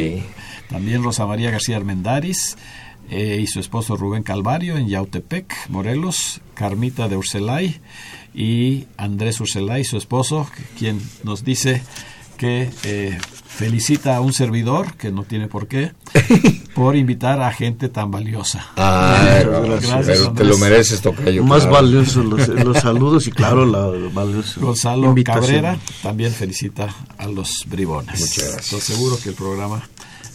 También 0.70 1.04
Rosa 1.04 1.26
María 1.26 1.52
García 1.52 1.76
Armendáriz 1.76 2.56
eh, 3.10 3.40
y 3.42 3.48
su 3.48 3.60
esposo 3.60 3.98
Rubén 3.98 4.24
Calvario 4.24 4.78
en 4.78 4.88
Yautepec, 4.88 5.70
Morelos, 5.70 6.42
Carmita 6.54 7.10
de 7.10 7.18
Urselay 7.18 7.80
y 8.34 8.88
Andrés 8.98 9.40
Urselay, 9.42 9.84
su 9.84 9.98
esposo, 9.98 10.48
quien 10.80 11.02
nos 11.24 11.44
dice 11.44 11.84
que 12.38 12.70
eh, 12.84 13.18
felicita 13.54 14.16
a 14.16 14.22
un 14.22 14.34
servidor, 14.34 14.96
que 14.96 15.12
no 15.12 15.24
tiene 15.24 15.48
por 15.48 15.68
qué, 15.68 15.92
por 16.76 16.96
invitar 16.96 17.42
a 17.42 17.52
gente 17.52 17.88
tan 17.90 18.10
valiosa. 18.10 18.72
Ay, 18.76 19.46
Gracias, 19.46 20.06
pero 20.06 20.34
te 20.34 20.44
lo 20.44 20.58
mereces, 20.58 21.02
Tocayo. 21.02 21.44
Más 21.44 21.62
claro. 21.62 21.74
valiosos 21.76 22.26
los, 22.26 22.48
los 22.48 22.78
saludos 22.82 23.28
y 23.28 23.32
claro, 23.32 23.66
la 23.66 23.88
valiosa 24.10 24.60
Gonzalo 24.60 25.08
invitación. 25.10 25.44
Cabrera 25.44 25.78
también 26.02 26.32
felicita 26.32 26.94
a 27.18 27.28
los 27.28 27.66
bribones. 27.68 28.20
Muchas 28.20 28.38
gracias. 28.38 28.74
Estoy 28.74 28.82
seguro 28.82 29.20
que 29.22 29.30
el 29.30 29.36
programa 29.36 29.88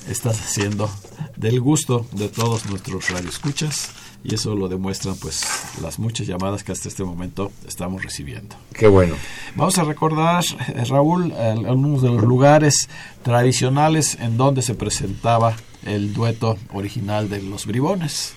está 0.09 0.33
siendo 0.33 0.91
del 1.37 1.61
gusto 1.61 2.07
de 2.12 2.29
todos 2.29 2.66
nuestros 2.66 3.11
radioescuchas 3.11 3.91
y 4.25 4.35
eso 4.35 4.55
lo 4.55 4.69
demuestran 4.69 5.14
pues 5.16 5.43
las 5.81 5.99
muchas 5.99 6.27
llamadas 6.27 6.64
que 6.64 6.73
hasta 6.73 6.89
este 6.89 7.05
momento 7.05 7.53
estamos 7.66 8.03
recibiendo. 8.03 8.57
Qué 8.73 8.87
bueno. 8.89 9.14
Vamos 9.55 9.79
a 9.79 9.85
recordar, 9.85 10.45
eh, 10.75 10.85
Raúl, 10.85 11.33
al- 11.33 11.64
algunos 11.66 12.03
de 12.03 12.09
los 12.09 12.23
lugares 12.25 12.89
tradicionales 13.23 14.16
en 14.21 14.37
donde 14.37 14.62
se 14.62 14.75
presentaba 14.75 15.55
el 15.85 16.12
dueto 16.12 16.59
original 16.73 17.29
de 17.31 17.43
los 17.43 17.64
bribones. 17.66 18.35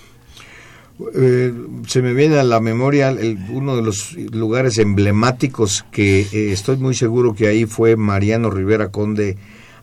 Eh, 1.14 1.52
se 1.88 2.00
me 2.02 2.12
viene 2.12 2.38
a 2.38 2.44
la 2.44 2.60
memoria 2.60 3.08
el- 3.08 3.38
uno 3.50 3.74
de 3.74 3.82
los 3.82 4.12
lugares 4.12 4.78
emblemáticos 4.78 5.84
que 5.90 6.20
eh, 6.20 6.52
estoy 6.52 6.76
muy 6.76 6.94
seguro 6.94 7.34
que 7.34 7.48
ahí 7.48 7.64
fue 7.64 7.96
Mariano 7.96 8.50
Rivera 8.50 8.90
Conde 8.90 9.36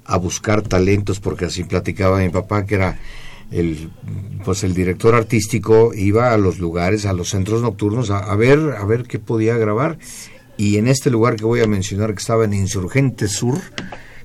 a 0.06 0.18
buscar 0.18 0.62
talentos 0.62 1.20
porque 1.20 1.46
así 1.46 1.64
platicaba 1.66 2.20
mi 2.20 2.30
papá 2.30 2.66
que 2.66 2.76
era 2.76 3.00
el 3.52 3.90
pues 4.46 4.64
el 4.64 4.74
director 4.74 5.16
artístico 5.16 5.92
iba 5.94 6.34
a 6.34 6.38
los 6.38 6.60
lugares 6.60 7.06
a 7.06 7.14
los 7.14 7.30
centros 7.30 7.62
nocturnos 7.62 8.10
a, 8.12 8.20
a 8.20 8.36
ver 8.36 8.60
a 8.78 8.86
ver 8.86 9.04
qué 9.04 9.20
podía 9.20 9.58
grabar 9.58 9.98
y 10.58 10.78
en 10.78 10.88
este 10.88 11.10
lugar 11.10 11.36
que 11.36 11.46
voy 11.46 11.62
a 11.62 11.68
mencionar 11.68 12.14
que 12.14 12.20
estaba 12.20 12.46
en 12.46 12.54
Insurgente 12.54 13.28
Sur 13.28 13.60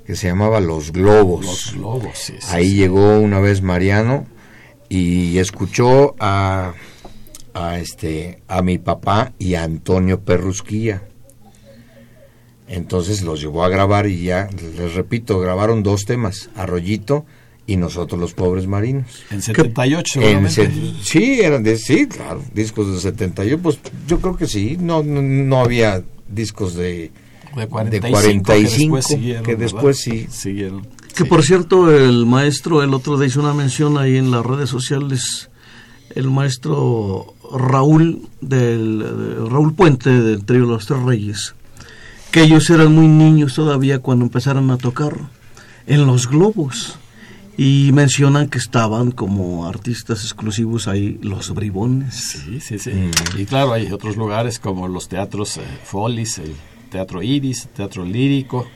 que 0.07 0.14
se 0.16 0.27
llamaba 0.27 0.61
Los 0.61 0.93
Globos 0.93 1.47
Los 1.47 1.72
globos, 1.75 2.18
sí, 2.18 2.35
sí, 2.39 2.47
Ahí 2.51 2.70
sí. 2.70 2.75
llegó 2.77 3.18
una 3.18 3.41
vez 3.41 3.62
Mariano 3.62 4.27
y 4.91 5.39
escuchó 5.39 6.14
a, 6.20 6.75
a 7.55 7.79
este 7.79 8.43
a 8.47 8.61
mi 8.62 8.79
papá 8.79 9.33
y 9.39 9.55
a 9.55 9.64
Antonio 9.64 10.20
Perrusquilla. 10.20 11.03
Entonces 12.68 13.22
los 13.22 13.41
llevó 13.41 13.64
a 13.64 13.68
grabar 13.68 14.07
y 14.07 14.22
ya, 14.25 14.49
les 14.77 14.95
repito, 14.95 15.41
grabaron 15.41 15.83
dos 15.83 16.05
temas, 16.05 16.51
Arroyito 16.55 17.27
y 17.67 17.77
nosotros 17.77 18.21
los 18.21 18.35
pobres 18.35 18.67
marinos. 18.67 19.07
En 19.31 19.41
78, 19.43 20.21
En 20.23 20.51
se- 20.51 20.71
sí, 21.03 21.41
eran 21.41 21.62
de, 21.62 21.77
sí, 21.79 22.07
claro, 22.07 22.43
discos 22.53 22.93
de 22.93 23.01
78, 23.01 23.59
pues 23.62 23.79
yo 24.07 24.21
creo 24.21 24.37
que 24.37 24.47
sí, 24.47 24.77
no, 24.79 25.03
no, 25.03 25.23
no 25.23 25.61
había 25.61 26.03
discos 26.29 26.75
de, 26.75 27.11
de 27.57 27.67
45, 27.69 27.91
de 27.91 28.01
45 28.41 29.43
que 29.43 29.57
después 29.57 29.97
siguieron. 29.99 30.23
que 30.23 30.31
sí. 30.31 30.39
Siguieron. 30.43 30.83
Que 31.15 31.23
sí. 31.23 31.25
por 31.25 31.43
cierto, 31.43 31.91
el 31.95 32.27
maestro, 32.27 32.83
el 32.83 32.93
otro 32.93 33.17
día 33.17 33.29
hizo 33.29 33.41
una 33.41 33.55
mención 33.55 33.97
ahí 33.99 34.17
en 34.17 34.31
las 34.31 34.45
redes 34.45 34.69
sociales, 34.69 35.49
el 36.15 36.31
maestro 36.31 37.35
Raúl, 37.57 38.29
del, 38.41 38.99
de 38.99 39.49
Raúl 39.49 39.75
Puente 39.75 40.11
del 40.11 40.45
trío 40.45 40.67
Los 40.67 40.87
Tres 40.87 41.03
Reyes, 41.03 41.55
que 42.31 42.43
ellos 42.43 42.69
eran 42.71 42.93
muy 42.95 43.07
niños 43.09 43.55
todavía 43.55 44.01
cuando 44.01 44.25
empezaron 44.25 44.71
a 44.71 44.77
tocar 44.77 45.15
en 45.87 46.07
los 46.07 46.29
globos. 46.29 46.99
Y 47.57 47.90
mencionan 47.92 48.48
que 48.48 48.59
estaban 48.59 49.12
como 49.12 49.66
artistas 49.66 50.24
exclusivos 50.24 50.88
ahí 50.88 51.18
los 51.22 51.55
bribones. 51.55 52.14
Sí, 52.14 52.61
sí, 52.61 52.78
sí. 52.78 52.90
Mm. 52.90 53.40
Y 53.40 53.44
claro, 53.46 53.72
hay 53.72 53.90
otros 53.92 54.16
lugares 54.16 54.59
como 54.59 54.88
los 54.88 55.09
teatros 55.09 55.59
eh, 55.59 55.61
Folis, 55.84 56.38
el 56.38 56.55
Teatro 56.90 57.22
Iris, 57.22 57.68
Teatro 57.74 58.05
Lírico, 58.05 58.66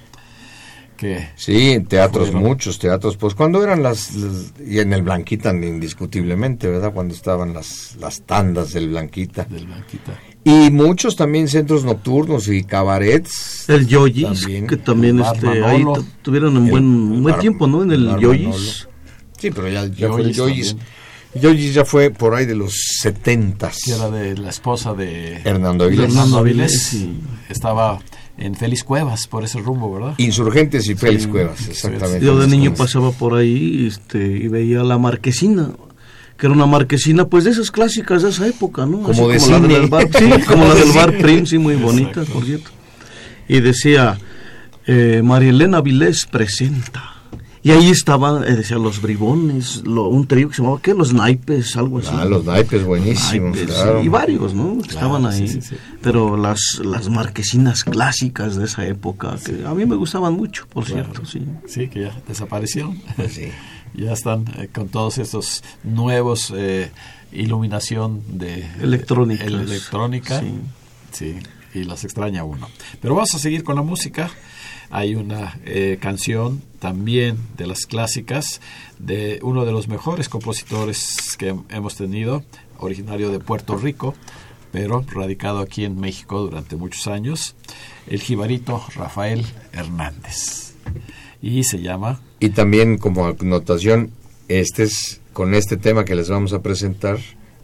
que 0.97 1.29
Sí, 1.37 1.71
en 1.73 1.87
teatros, 1.87 2.31
Fueron. 2.31 2.49
muchos 2.49 2.79
teatros, 2.79 3.17
pues 3.17 3.35
cuando 3.35 3.63
eran 3.63 3.83
las, 3.83 4.15
las- 4.15 4.53
y 4.65 4.79
en 4.79 4.93
el 4.93 5.03
Blanquita 5.03 5.51
indiscutiblemente, 5.53 6.69
¿verdad? 6.69 6.93
Cuando 6.93 7.15
estaban 7.15 7.55
las, 7.55 7.97
las 8.01 8.23
tandas 8.23 8.73
del 8.73 8.89
Blanquita. 8.91 9.45
del 9.45 9.67
Blanquita. 9.67 10.13
Y 10.45 10.71
muchos 10.71 11.17
también 11.17 11.49
centros 11.49 11.85
nocturnos 11.85 12.49
y 12.49 12.65
cabarets. 12.65 13.69
El 13.69 13.87
Yoyis, 13.87 14.41
También. 14.43 14.67
que 14.67 14.77
también 14.77 15.19
El 15.19 15.25
este, 15.27 15.49
ahí 15.49 15.83
Manolo. 15.85 15.95
tu- 16.01 16.07
tuvieron 16.23 16.57
un 16.57 16.65
El- 16.67 16.71
buen, 16.71 16.85
el 16.85 16.91
un 16.91 17.23
buen 17.23 17.39
tiempo, 17.39 17.67
¿no? 17.67 17.83
En 17.83 17.93
el 17.93 18.09
el 18.09 18.19
Yoyis. 18.19 18.89
Sí, 19.39 19.51
pero 19.51 19.69
ya, 19.69 19.87
ya 19.87 20.09
fue 20.09 20.23
el 20.23 20.33
Yoyis 20.33 20.77
Yoyis. 21.35 21.75
ya 21.75 21.85
fue 21.85 22.11
por 22.11 22.35
ahí 22.35 22.47
de 22.47 22.55
los 22.55 22.73
setentas. 23.01 23.87
era 23.89 24.11
de 24.11 24.37
la 24.39 24.49
esposa 24.51 24.95
de 24.95 25.35
Hernando 25.45 25.85
Avilés. 25.85 26.09
Hernando 26.11 26.39
Avilés, 26.39 26.83
sí. 26.83 27.19
Estaba 27.51 27.99
en 28.39 28.55
Félix 28.55 28.85
Cuevas 28.85 29.27
por 29.27 29.45
ese 29.45 29.59
rumbo, 29.61 29.93
¿verdad? 29.93 30.15
Insurgentes 30.19 30.89
y 30.89 30.95
Félix 30.95 31.25
Sí, 31.25 31.29
Cuevas, 31.29 31.69
exactamente. 31.69 32.25
Yo 32.25 32.39
de 32.39 32.47
niño 32.47 32.73
pasaba 32.75 33.11
por 33.13 33.35
ahí 33.35 33.87
este, 33.87 34.19
y 34.19 34.49
veía 34.49 34.83
la 34.83 34.97
marquesina, 34.99 35.73
que 36.39 36.47
era 36.47 36.55
una 36.55 36.67
marquesina 36.67 37.27
pues 37.27 37.45
de 37.45 37.51
esas 37.51 37.71
clásicas 37.71 38.23
de 38.23 38.31
esa 38.31 38.47
época, 38.47 38.87
¿no? 38.87 39.03
Como 39.03 39.29
de 39.29 39.35
la 39.35 39.41
cine. 39.41 39.69
del 39.69 39.89
bar, 39.89 40.09
sí, 40.17 40.31
como 40.47 40.65
la 40.67 40.75
del 40.75 40.93
bar 40.93 41.19
Prim, 41.19 41.45
sí, 41.47 41.59
muy 41.59 41.75
bonita, 41.77 42.23
por 42.25 42.45
cierto. 42.45 42.71
Y 43.49 43.61
decía, 43.61 44.19
eh, 44.87 45.21
María 45.25 45.51
Elena 45.51 45.81
Vilés 45.81 46.27
presenta. 46.27 47.15
Y 47.61 47.73
ahí 47.73 47.91
estaban, 47.91 48.45
eh, 48.45 48.55
decía, 48.55 48.79
los 48.79 49.03
bribones, 49.03 49.83
lo- 49.85 50.09
un 50.09 50.27
trío 50.29 50.49
que 50.49 50.55
se 50.55 50.63
llamaba, 50.63 50.81
¿qué? 50.81 50.95
Los 50.95 51.13
naipes, 51.13 51.77
algo 51.77 51.99
así. 51.99 52.09
Ah, 52.13 52.25
los 52.25 52.45
naipes 52.45 52.85
buenísimos, 52.85 53.57
Naipes, 53.57 53.75
claro. 53.75 54.03
Y 54.05 54.09
varios, 54.09 54.55
¿no? 54.55 54.79
Que 54.81 54.89
estaban 54.91 55.23
sí, 55.33 55.43
ahí. 55.43 55.49
sí, 55.49 55.61
sí. 55.61 55.77
Pero 56.01 56.37
las, 56.37 56.81
las 56.85 57.09
marquesinas 57.11 57.83
clásicas 57.83 58.55
de 58.57 58.65
esa 58.67 58.87
época, 58.87 59.37
que 59.45 59.67
a 59.67 59.75
mí 59.75 59.85
me 59.87 59.97
gustaban 59.97 60.35
mucho, 60.35 60.67
por 60.73 60.85
cierto, 60.87 61.27
sí. 61.27 61.43
Sí, 61.67 61.89
que 61.89 62.03
ya 62.03 62.13
desaparecieron. 62.29 62.97
Sí. 63.29 63.49
ya 64.05 64.13
están 64.13 64.45
eh, 64.59 64.69
con 64.73 64.89
todos 64.89 65.19
estos 65.19 65.63
nuevos 65.85 66.53
eh, 66.57 66.91
iluminación 67.33 68.23
de 68.39 68.67
Electrónicas. 68.81 69.47
el- 69.47 69.55
electrónica. 69.61 70.41
Sí. 70.41 70.55
Sí, 71.13 71.37
y 71.75 71.85
las 71.85 72.05
extraña 72.05 72.45
uno. 72.45 72.69
Pero 73.01 73.15
vamos 73.15 73.35
a 73.35 73.39
seguir 73.39 73.65
con 73.65 73.77
la 73.77 73.83
música. 73.83 74.31
Hay 74.91 75.15
una 75.15 75.59
eh, 75.65 75.99
canción 76.01 76.63
también 76.79 77.39
de 77.57 77.67
las 77.67 77.87
clásicas 77.87 78.61
de 78.99 79.39
uno 79.43 79.65
de 79.67 79.73
los 79.73 79.89
mejores 79.89 80.29
compositores 80.29 81.37
que 81.39 81.55
hemos 81.71 81.97
tenido, 81.97 82.43
originario 82.79 83.31
de 83.31 83.39
Puerto 83.41 83.77
Rico, 83.77 84.15
pero 84.73 85.05
radicado 85.09 85.59
aquí 85.61 85.85
en 85.85 85.99
México 86.01 86.41
durante 86.41 86.77
muchos 86.77 87.07
años, 87.07 87.55
el 88.07 88.21
jibarito 88.21 88.83
Rafael 88.95 89.45
Hernández. 89.73 90.75
Y 91.41 91.63
se 91.65 91.81
llama 91.81 92.21
Y 92.41 92.51
también 92.51 92.99
como 92.99 93.27
anotación, 93.27 94.11
este 94.49 94.83
es 94.85 95.23
con 95.33 95.55
este 95.55 95.77
tema 95.77 96.05
que 96.05 96.17
les 96.17 96.29
vamos 96.29 96.53
a 96.53 96.63
presentar, 96.63 97.19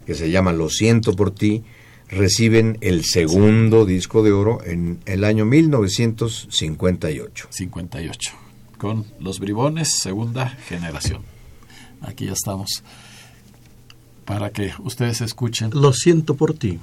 que 0.06 0.14
se 0.14 0.30
llama 0.30 0.52
Lo 0.52 0.70
siento 0.70 1.16
por 1.16 1.32
ti, 1.32 1.64
reciben 2.08 2.78
el 2.80 3.04
segundo 3.04 3.84
disco 3.86 4.22
de 4.22 4.30
oro 4.32 4.64
en 4.64 5.00
el 5.06 5.24
año 5.24 5.44
1958. 5.44 7.48
58, 7.50 8.32
con 8.78 9.04
Los 9.18 9.40
Bribones, 9.40 9.98
segunda 9.98 10.48
generación. 10.48 11.22
Aquí 12.00 12.26
ya 12.26 12.32
estamos 12.32 12.84
para 14.24 14.50
que 14.50 14.72
ustedes 14.80 15.20
escuchen. 15.20 15.70
Lo 15.72 15.92
siento 15.92 16.34
por 16.34 16.54
ti. 16.54 16.80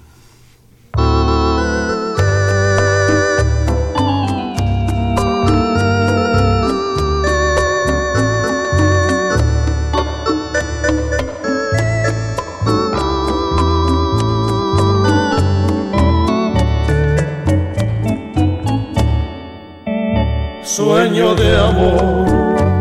De 21.22 21.56
amor 21.56 22.26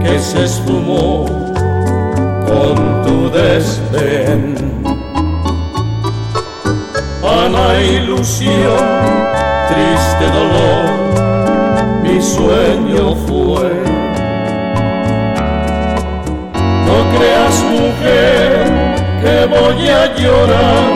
que 0.03 0.19
se 0.19 0.45
esfumó 0.45 1.27
con 2.49 3.03
tu 3.05 3.31
desdén. 3.31 4.55
Ana 7.23 7.79
ilusión, 7.81 8.87
triste 9.69 10.25
dolor, 10.39 12.03
mi 12.03 12.21
sueño 12.23 13.15
fue. 13.27 13.71
No 16.87 16.97
creas 17.15 17.57
mujer 17.77 18.65
que 19.23 19.37
voy 19.55 19.89
a 19.89 20.15
llorar 20.17 20.89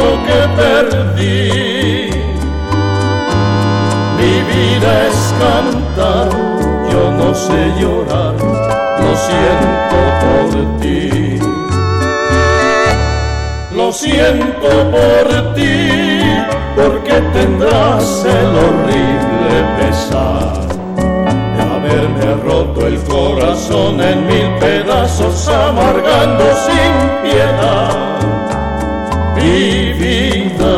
lo 0.00 0.10
que 0.26 0.40
perdí. 0.60 2.10
Mi 4.18 4.34
vida 4.52 5.06
es 5.08 5.34
cantar, 5.38 6.43
no 7.24 7.34
sé 7.34 7.72
llorar, 7.80 8.34
lo 9.02 9.12
siento 9.28 9.98
por 10.22 10.80
ti. 10.80 11.38
Lo 13.74 13.92
siento 13.92 14.68
por 14.94 15.54
ti, 15.54 16.20
porque 16.76 17.14
tendrás 17.32 18.24
el 18.24 18.50
horrible 18.64 19.54
pesar 19.78 20.68
de 21.56 21.62
haberme 21.74 22.28
roto 22.44 22.86
el 22.86 22.98
corazón 23.04 24.00
en 24.00 24.26
mil 24.26 24.48
pedazos, 24.60 25.48
amargando 25.48 26.44
sin 26.66 26.92
piedad 27.22 27.96
mi 29.36 29.92
vida. 29.94 30.76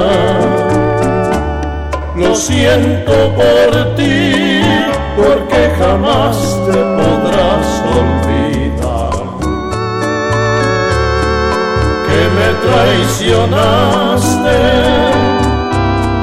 Lo 2.17 2.35
siento 2.35 3.13
por 3.35 3.95
ti, 3.97 4.46
jamás 5.97 6.37
te 6.67 6.79
podrás 6.99 7.69
olvidar. 8.01 9.17
Que 12.07 12.21
me 12.37 12.49
traicionaste, 12.67 14.61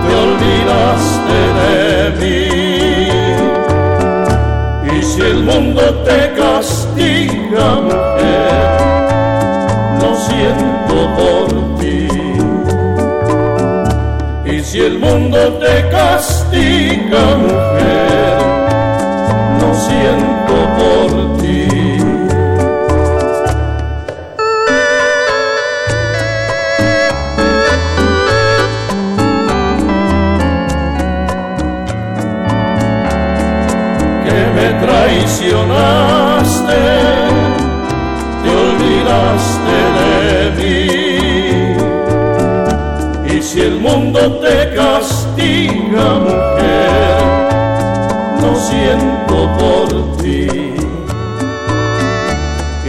te 0.03 0.11
olvidaste 0.25 1.37
de 1.59 1.73
mí. 2.19 2.47
Y 4.95 4.97
si 5.03 5.19
el 5.21 5.39
mundo 5.43 5.83
te 6.07 6.19
castiga, 6.33 7.67
mujer, 7.89 8.69
lo 10.01 10.09
siento 10.27 10.95
por 11.17 11.47
ti. 11.79 12.07
Y 14.45 14.55
si 14.63 14.77
el 14.81 14.95
mundo 14.99 15.39
te 15.53 15.73
castiga, 15.89 17.23
mujer, 17.37 18.12
traicionaste, 35.53 36.81
te 38.43 38.49
olvidaste 38.65 39.77
de 39.99 40.33
mí. 40.57 40.81
Y 43.35 43.37
si 43.41 43.59
el 43.61 43.79
mundo 43.79 44.19
te 44.39 44.73
castiga, 44.75 46.05
mujer, 46.27 47.21
lo 48.41 48.51
siento 48.55 49.35
por 49.59 49.87
ti. 50.17 50.47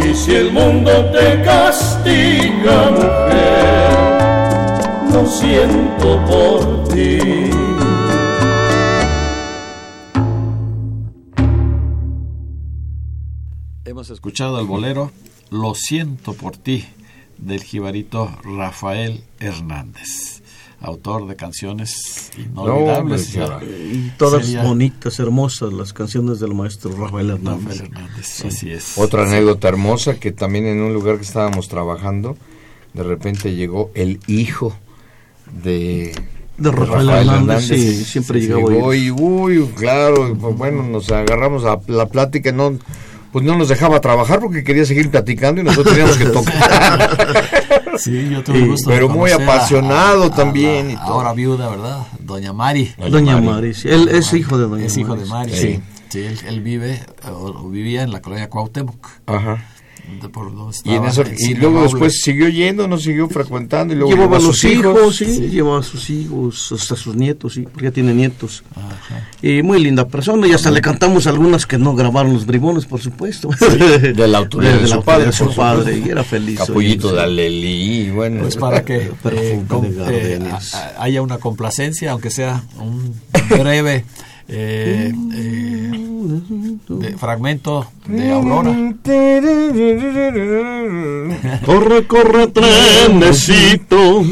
Y 0.03 0.15
si 0.15 0.35
el 0.35 0.51
mundo 0.53 0.93
te 1.13 1.43
castiga, 1.43 2.91
mujer, 2.91 3.93
lo 5.13 5.27
siento 5.27 6.19
por 6.27 6.85
ti. 6.89 7.64
Hemos 14.05 14.19
escuchado 14.19 14.61
el 14.61 14.67
bolero 14.67 15.11
Lo 15.51 15.75
siento 15.75 16.35
por 16.35 16.59
ti 16.59 16.85
del 17.39 17.63
jibarito 17.63 18.31
Rafael 18.45 19.25
Hernández, 19.41 20.43
autor 20.83 21.27
de 21.27 21.37
canciones 21.37 22.31
inolvidables. 22.37 23.35
No, 23.35 23.63
Y 23.63 24.13
todas 24.19 24.45
Sería- 24.45 24.63
bonitas, 24.63 25.19
hermosas 25.21 25.73
las 25.73 25.95
canciones 25.95 26.39
del 26.39 26.53
maestro 26.53 26.95
Rafael 26.95 27.31
Hernández. 27.31 27.79
Rafael 27.79 27.93
Hernández, 27.95 28.45
así 28.45 28.71
es. 28.73 28.99
Otra 28.99 29.23
anécdota 29.23 29.69
hermosa 29.69 30.21
que 30.21 30.33
también 30.33 30.67
en 30.67 30.83
un 30.83 30.93
lugar 30.93 31.17
que 31.17 31.23
estábamos 31.23 31.69
trabajando, 31.69 32.37
de 32.93 33.05
repente 33.05 33.55
llegó 33.55 33.91
el 33.95 34.21
hijo 34.27 34.77
de, 35.63 36.15
De 36.59 36.71
Rafael 36.71 37.09
Hernández, 37.09 37.69
sí, 37.69 38.05
siempre 38.05 38.43
llegaba 38.43 38.69
llegó 38.71 38.93
y 38.93 39.11
uy, 39.11 39.67
claro, 39.75 40.37
pues, 40.39 40.57
bueno, 40.59 40.83
nos 40.83 41.11
agarramos 41.11 41.65
a 41.65 41.81
la 41.87 42.07
plática, 42.07 42.53
no, 42.53 42.79
pues 43.35 43.45
no 43.45 43.59
nos 43.59 43.69
dejaba 43.69 44.01
trabajar 44.01 44.39
porque 44.39 44.63
quería 44.63 44.85
seguir 44.85 45.11
platicando 45.11 45.61
y 45.61 45.65
nosotros 45.65 45.93
teníamos 45.93 46.17
que 46.17 46.27
tocar. 46.39 47.99
Sí, 47.99 48.29
yo 48.31 48.45
tuve 48.45 48.61
gusto 48.61 48.91
de 48.91 48.95
pero 48.97 49.09
muy 49.09 49.33
a- 49.33 49.35
apasionado 49.35 50.23
a- 50.23 50.27
a 50.27 50.31
también 50.31 50.87
la 50.87 50.93
y 50.93 50.97
todo. 50.97 51.05
Ahora 51.15 51.33
viuda, 51.33 51.69
¿verdad? 51.69 51.99
Doña 52.21 52.53
Mari. 52.53 52.95
Doña 53.11 53.41
Mari, 53.41 53.75
sí, 53.75 53.89
él 53.89 54.09
es 54.09 54.33
hijo 54.35 54.57
de 54.57 54.69
Doña 54.69 54.87
Es 54.87 54.97
hijo 54.97 55.17
de 55.17 55.27
Mari. 55.27 55.51
Mari, 55.51 55.61
sí. 55.61 55.81
Sí, 56.11 56.21
él, 56.21 56.39
él 56.47 56.61
vive 56.61 57.01
o, 57.29 57.47
o 57.49 57.69
vivía 57.71 58.03
en 58.05 58.13
la 58.13 58.23
colonia 58.23 58.49
Cuauhtémoc. 58.49 59.05
Ajá. 59.27 59.65
De 60.21 60.29
por 60.29 60.55
donde 60.55 60.77
Y, 60.85 60.95
en 60.95 61.05
eso, 61.05 61.23
y 61.37 61.55
luego 61.55 61.77
Robles. 61.77 61.93
después 61.93 62.21
siguió 62.21 62.49
yendo, 62.49 62.87
nos 62.87 63.03
siguió 63.03 63.29
frecuentando 63.29 63.95
y 63.95 63.97
luego 63.97 64.11
Llevaba 64.11 64.37
a 64.37 64.41
llevó 64.41 64.47
a 64.47 64.49
los 64.49 64.59
sus 64.59 64.71
hijos, 64.71 65.17
sí, 65.17 65.49
llevaba 65.49 65.79
a 65.81 65.83
sus 65.83 66.11
hijos, 66.11 66.73
hasta 66.73 66.97
sus 66.97 67.17
nietos, 67.17 67.55
sí, 67.55 67.63
porque 67.63 67.85
ya 67.85 67.91
tiene 67.91 68.15
nietos. 68.15 68.63
Y 69.43 69.63
muy 69.63 69.83
linda 69.83 70.07
persona, 70.07 70.47
y 70.47 70.53
hasta 70.53 70.71
le 70.71 70.81
cantamos 70.81 71.27
algunas 71.27 71.67
que 71.67 71.79
no 71.79 71.95
grabaron 71.95 72.33
los 72.33 72.47
bribones, 72.47 72.87
por 72.87 73.01
supuesto. 73.01 73.49
de 73.49 74.29
la 74.29 74.39
autoría 74.39 74.73
de, 74.77 74.83
la 74.83 74.89
su 74.89 74.95
autoría 74.95 75.15
padre, 75.15 75.27
de 75.27 75.33
su 75.33 75.55
padre, 75.55 76.03
y 76.05 76.09
era 76.09 76.25
feliz. 76.25 76.59
Capullito 76.59 77.09
oye, 77.09 77.17
de 77.17 77.23
sí. 77.23 77.27
Alelí, 77.27 78.11
bueno. 78.11 78.43
Pues 78.43 78.57
para 78.57 78.85
que 78.85 78.97
eh, 79.25 79.63
de 79.69 80.35
eh, 80.37 80.43
haya 80.99 81.23
una 81.23 81.39
complacencia, 81.39 82.13
aunque 82.13 82.31
sea 82.31 82.63
un 82.79 83.15
breve 83.49 84.05
eh, 84.49 85.13
eh, 85.35 85.91
de- 86.89 87.17
fragmento 87.19 87.87
de 88.07 88.33
Aurora. 88.33 88.75
Corre, 91.65 92.07
corre, 92.07 92.47
trenecito, 92.49 94.25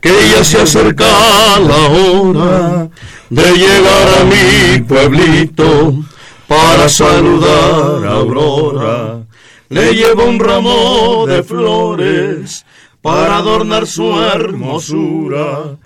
que 0.00 0.10
ya 0.32 0.44
se 0.44 0.60
acerca 0.62 1.06
la 1.60 1.88
hora 1.88 2.88
de 3.30 3.52
llegar 3.56 4.08
a 4.20 4.24
mi 4.24 4.80
pueblito 4.82 5.94
para 6.46 6.88
saludar 6.88 8.06
a 8.06 8.10
Aurora. 8.12 9.22
Le 9.68 9.94
llevo 9.94 10.26
un 10.26 10.38
ramo 10.38 11.24
de 11.26 11.42
flores 11.42 12.64
para 13.02 13.38
adornar 13.38 13.86
su 13.86 14.20
hermosura 14.20 15.76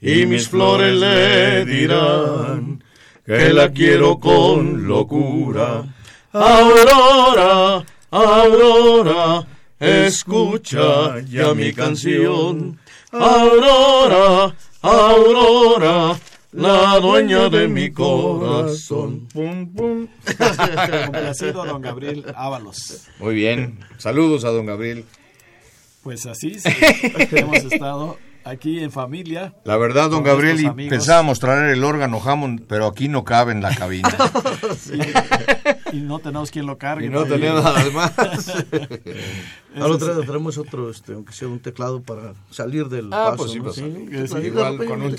y 0.00 0.26
mis 0.26 0.48
flores 0.48 0.94
le 0.94 1.64
dirán 1.64 2.82
que 3.28 3.52
la 3.52 3.70
quiero 3.70 4.18
con 4.18 4.88
locura. 4.88 5.84
Aurora, 6.32 7.84
Aurora, 8.10 9.46
escucha 9.78 11.20
ya 11.28 11.52
mi 11.52 11.74
canción. 11.74 12.78
Aurora, 13.12 14.56
Aurora, 14.80 16.18
la 16.52 16.98
dueña 17.00 17.50
de 17.50 17.68
mi 17.68 17.90
corazón. 17.90 19.28
Pum, 19.30 19.74
pum. 19.74 20.06
Complacido 21.04 21.66
don 21.66 21.82
Gabriel 21.82 22.24
Ábalos. 22.34 23.08
Muy 23.18 23.34
bien. 23.34 23.78
Saludos 23.98 24.44
a 24.44 24.48
don 24.48 24.64
Gabriel. 24.64 25.04
Pues 26.02 26.24
así 26.24 26.58
sí, 26.58 26.70
hemos 27.32 27.58
estado 27.58 28.16
aquí 28.44 28.80
en 28.82 28.90
familia. 28.90 29.54
La 29.64 29.76
verdad, 29.76 30.10
don 30.10 30.22
Gabriel, 30.22 30.60
y 30.60 30.88
pensábamos 30.88 31.38
traer 31.40 31.70
el 31.70 31.84
órgano 31.84 32.20
Hammond, 32.24 32.62
pero 32.66 32.86
aquí 32.86 33.08
no 33.08 33.24
cabe 33.24 33.52
en 33.52 33.62
la 33.62 33.74
cabina. 33.74 34.08
Y 35.90 36.00
no 36.00 36.18
tenemos 36.18 36.50
quien 36.50 36.66
lo 36.66 36.76
cargue. 36.76 37.06
y 37.06 37.08
no 37.08 37.24
tenemos 37.24 37.64
nada 37.64 37.82
más. 37.92 38.12
Ahora 39.76 39.94
tra- 39.98 40.24
traemos 40.26 40.56
otro, 40.58 40.90
este, 40.90 41.12
aunque 41.12 41.32
sea 41.32 41.46
un 41.46 41.60
teclado 41.60 42.00
para 42.02 42.32
salir 42.50 42.88
del 42.88 43.12
Ah, 43.12 43.32
paso. 43.32 43.36
pues 43.36 43.50
sí, 43.52 43.58
¿no? 43.58 43.64
pues, 43.64 43.76
Sí, 43.76 43.82
sí, 44.28 44.34
un 44.34 44.44
igual 44.46 44.76
con 44.78 45.02
un 45.02 45.10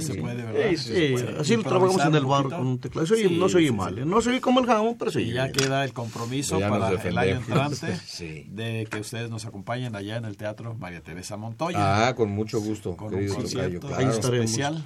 se 0.06 0.14
puede, 0.20 0.42
¿verdad? 0.42 0.70
Sí, 0.76 0.76
sí, 0.76 1.14
así 1.40 1.56
lo 1.56 1.62
trabajamos 1.62 2.04
en 2.04 2.14
el 2.14 2.24
un 2.24 2.30
bar 2.30 2.42
con 2.44 2.66
un 2.66 2.78
teclado. 2.78 3.06
Sí, 3.06 3.36
no 3.38 3.48
sí, 3.48 3.70
mal, 3.72 3.94
sí. 3.94 4.00
¿eh? 4.00 4.04
no 4.04 4.20
se 4.20 4.30
oye 4.30 4.40
como 4.40 4.60
el 4.60 4.66
jamón, 4.66 4.96
pero 4.98 5.10
se 5.10 5.22
Y 5.22 5.32
ya 5.32 5.44
bien. 5.44 5.54
queda 5.54 5.84
el 5.84 5.92
compromiso 5.92 6.60
para 6.60 6.90
el 6.90 7.18
año 7.18 7.36
entrante 7.36 7.96
Sí. 8.06 8.46
de 8.50 8.86
que 8.90 9.00
ustedes 9.00 9.30
nos 9.30 9.46
acompañen 9.46 9.96
allá 9.96 10.16
en 10.18 10.24
el 10.26 10.36
Teatro 10.36 10.74
María 10.74 11.00
Teresa 11.00 11.36
Montoya 11.36 12.08
Ah, 12.08 12.14
con 12.14 12.30
mucho 12.30 12.60
gusto, 12.60 12.96
con 12.96 13.08
un 13.08 13.14
querido 13.14 13.34
concierto 13.36 13.80
tocayo, 13.80 13.96
Ahí 13.96 14.04
claro. 14.04 14.10
estaremos. 14.18 14.44
especial. 14.50 14.84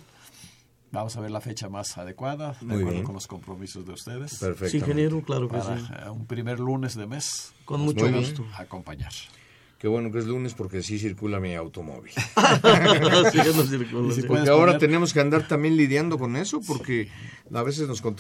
Vamos 0.92 1.16
a 1.16 1.20
ver 1.20 1.30
la 1.30 1.40
fecha 1.40 1.68
más 1.68 1.96
adecuada, 1.98 2.56
de 2.60 2.66
Muy 2.66 2.74
acuerdo 2.76 2.90
bien. 2.92 3.04
con 3.04 3.14
los 3.14 3.26
compromisos 3.28 3.86
de 3.86 3.92
ustedes. 3.92 4.34
Perfecto. 4.38 4.70
Sí, 4.70 4.78
ingeniero, 4.78 5.22
claro 5.22 5.48
que 5.48 5.58
Para 5.58 5.78
sí. 5.78 5.84
eh, 6.04 6.10
un 6.10 6.26
primer 6.26 6.58
lunes 6.58 6.96
de 6.96 7.06
mes 7.06 7.52
Con 7.64 7.78
nos 7.80 7.86
mucho 7.94 8.00
pueden 8.00 8.16
gusto. 8.20 8.44
acompañar. 8.56 9.12
Qué 9.78 9.88
bueno 9.88 10.10
que 10.12 10.18
es 10.18 10.26
lunes 10.26 10.52
porque 10.52 10.82
sí 10.82 10.98
circula 10.98 11.40
mi 11.40 11.54
automóvil. 11.54 12.12
Sí, 13.32 13.38
nos 13.56 13.68
circula, 13.70 14.14
sí. 14.14 14.22
Porque 14.26 14.50
ahora 14.50 14.78
tenemos 14.78 15.12
que 15.14 15.20
andar 15.20 15.46
también 15.48 15.76
lidiando 15.76 16.18
con 16.18 16.36
eso 16.36 16.60
porque 16.66 17.08
a 17.54 17.62
veces 17.62 17.86
nos 17.88 18.02
contratan 18.02 18.18